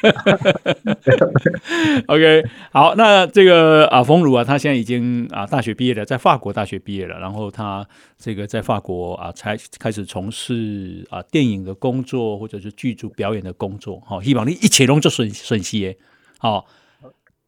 [2.08, 7.88] OK，好，那这个啊，逢儒啊，他现在已经啊大学毕业了，在法国大学毕业了，然后他
[8.18, 14.00] 这个在法国啊才开始从事啊电影的工作，或者是剧组表演的工作。
[14.00, 15.96] 哈，希望你一切拢做顺顺心。
[16.40, 16.66] 好，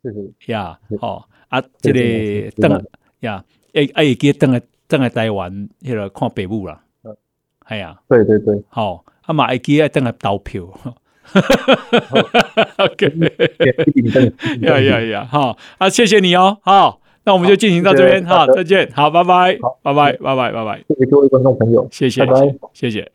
[0.03, 0.09] 谢
[0.45, 2.85] 谢呀，好啊，这里等。
[3.21, 3.43] 呀，
[3.73, 6.81] 哎哎，记得等下等下台湾，迄个看北部啦。
[7.03, 7.15] 嗯，
[7.67, 10.63] 系啊，对对对，好， 阿妈，记得等下投票。
[12.77, 13.13] OK，
[14.61, 23.09] 呀呀呀，好，啊，谢谢你哦，好，那我们就进行到这边，好，再见，好，拜拜，拜拜，拜拜，拜拜，谢谢各位观众朋友，谢谢，拜拜，谢谢。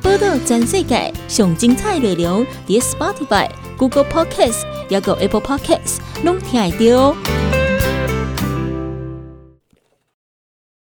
[0.00, 7.57] 报道全世界上精彩内容，喺 Spotify、Google Podcasts，还有 Apple Podcasts，拢听得到。